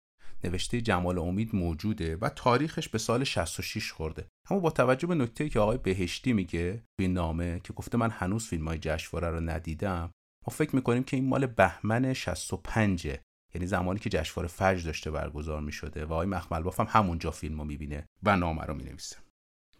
نوشته 0.43 0.81
جمال 0.81 1.19
امید 1.19 1.55
موجوده 1.55 2.15
و 2.15 2.29
تاریخش 2.29 2.89
به 2.89 2.97
سال 2.97 3.23
66 3.23 3.91
خورده. 3.91 4.27
اما 4.49 4.59
با 4.59 4.69
توجه 4.69 5.07
به 5.07 5.15
نکته 5.15 5.49
که 5.49 5.59
آقای 5.59 5.77
بهشتی 5.77 6.33
میگه 6.33 6.83
توی 6.97 7.07
نامه 7.07 7.59
که 7.63 7.73
گفته 7.73 7.97
من 7.97 8.09
هنوز 8.09 8.47
فیلم 8.47 8.67
های 8.67 8.77
جشنواره 8.81 9.29
رو 9.29 9.39
ندیدم 9.39 10.11
ما 10.47 10.53
فکر 10.53 10.75
می‌کنیم 10.75 11.03
که 11.03 11.17
این 11.17 11.27
مال 11.27 11.45
بهمن 11.45 12.13
65 12.13 13.05
یعنی 13.55 13.67
زمانی 13.67 13.99
که 13.99 14.09
جشنواره 14.09 14.47
فجر 14.47 14.85
داشته 14.85 15.11
برگزار 15.11 15.61
می‌شده 15.61 16.05
و 16.05 16.13
آقای 16.13 16.27
مخمل 16.27 16.61
باف 16.61 16.79
هم 16.79 16.87
همونجا 16.89 17.31
فیلم 17.31 17.59
رو 17.59 17.65
می‌بینه 17.65 18.05
و 18.23 18.35
نامه 18.35 18.63
رو 18.63 18.73
می‌نویسه. 18.73 19.17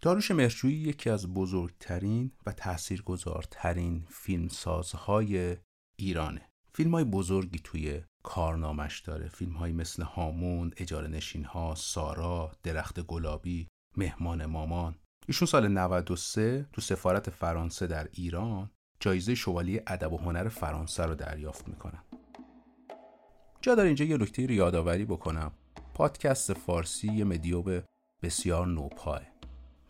داروش 0.01 0.31
مرجویی 0.31 0.75
یکی 0.75 1.09
از 1.09 1.33
بزرگترین 1.33 2.31
و 2.45 2.51
تاثیرگذارترین 2.51 4.05
فیلمسازهای 4.09 5.57
ایرانه. 5.99 6.49
فیلم 6.73 6.91
های 6.91 7.03
بزرگی 7.03 7.59
توی 7.63 8.01
کارنامش 8.29 8.99
داره. 8.99 9.27
فیلم 9.27 9.53
های 9.53 9.71
مثل 9.71 10.03
هامون، 10.03 10.71
اجاره 10.77 11.07
نشین 11.07 11.45
ها، 11.45 11.75
سارا، 11.75 12.51
درخت 12.63 12.99
گلابی، 12.99 13.67
مهمان 13.97 14.45
مامان. 14.45 14.95
ایشون 15.27 15.47
سال 15.47 15.67
93 15.67 16.69
تو 16.73 16.81
سفارت 16.81 17.29
فرانسه 17.29 17.87
در 17.87 18.07
ایران 18.13 18.71
جایزه 18.99 19.35
شوالیه 19.35 19.83
ادب 19.87 20.13
و 20.13 20.17
هنر 20.17 20.47
فرانسه 20.47 21.03
رو 21.03 21.15
دریافت 21.15 21.67
می‌کنن. 21.67 22.03
جا 23.61 23.75
داره 23.75 23.87
اینجا 23.87 24.05
یه 24.05 24.17
نکته 24.17 24.45
رو 24.45 24.51
یادآوری 24.51 25.05
بکنم. 25.05 25.51
پادکست 25.93 26.53
فارسی 26.53 27.13
یه 27.13 27.23
مدیوب 27.23 27.69
بسیار 28.23 28.67
نوپاه 28.67 29.21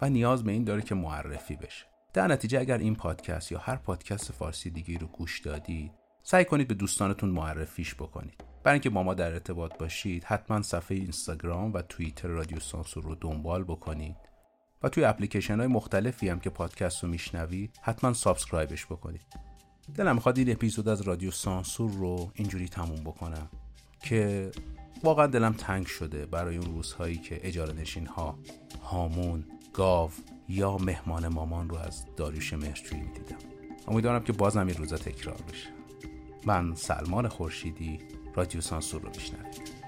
و 0.02 0.10
نیاز 0.10 0.44
به 0.44 0.52
این 0.52 0.64
داره 0.64 0.82
که 0.82 0.96
معرفی 0.96 1.56
بشه. 1.56 1.86
در 2.14 2.28
نتیجه 2.28 2.60
اگر 2.60 2.78
این 2.78 2.96
پادکست 2.96 3.52
یا 3.52 3.60
هر 3.60 3.76
پادکست 3.76 4.32
فارسی 4.32 4.70
دیگه 4.70 4.98
رو 4.98 5.08
گوش 5.08 5.40
دادید 5.40 5.92
سعی 6.32 6.46
کنید 6.46 6.68
به 6.68 6.74
دوستانتون 6.74 7.30
معرفیش 7.30 7.96
بکنید. 7.96 8.44
برای 8.64 8.74
اینکه 8.74 8.90
با 8.90 9.04
ما 9.04 9.14
در 9.14 9.34
ارتباط 9.34 9.78
باشید 9.78 10.24
حتما 10.24 10.62
صفحه 10.62 10.98
اینستاگرام 10.98 11.74
و 11.74 11.82
توییتر 11.82 12.28
رادیو 12.28 12.60
سانسور 12.60 13.04
رو 13.04 13.16
دنبال 13.16 13.64
بکنید. 13.64 14.16
و 14.84 14.90
توی 14.90 15.04
اپلیکیشن 15.04 15.60
های 15.60 15.68
مختلفی 15.68 16.30
هم 16.30 16.40
که 16.40 16.50
پادکست 16.50 17.04
رو 17.04 17.10
میشنوید 17.10 17.80
حتما 17.82 18.14
subscribe 18.14 18.73
ش 18.73 18.86
بکنید. 18.86 19.26
دلم 19.96 20.16
می‌خواد 20.16 20.38
این 20.38 20.52
اپیزود 20.52 20.88
از 20.88 21.02
رادیو 21.02 21.32
سانسور 21.32 21.92
رو 21.92 22.32
اینجوری 22.34 22.68
تموم 22.68 23.04
بکنم 23.04 23.50
که 24.04 24.52
واقعا 25.04 25.28
دلم 25.28 25.54
تنگ 25.54 25.86
شده 25.86 26.26
برای 26.26 26.58
اون 26.58 26.72
روزهایی 26.76 27.18
که 27.18 27.40
اجاره 27.44 27.74
نشین 27.74 28.06
ها 28.06 28.40
هامون 28.84 29.46
گاو 29.74 30.12
یا 30.50 30.78
مهمان 30.78 31.28
مامان 31.28 31.70
رو 31.70 31.78
از 31.78 32.06
داریوش 32.18 32.54
مهرجویی 32.54 33.02
می‌دیدم. 33.02 33.38
امیدوارم 33.88 34.24
که 34.24 34.34
بازم 34.34 34.68
این 34.68 34.76
روزا 34.78 34.98
تکرار 34.98 35.38
بشه. 35.52 35.79
من 36.46 36.76
سلمان 36.76 37.28
خورشیدی 37.28 38.00
رادیو 38.36 38.62
سانسور 38.62 39.02
رو 39.02 39.10
میشنوید. 39.10 39.80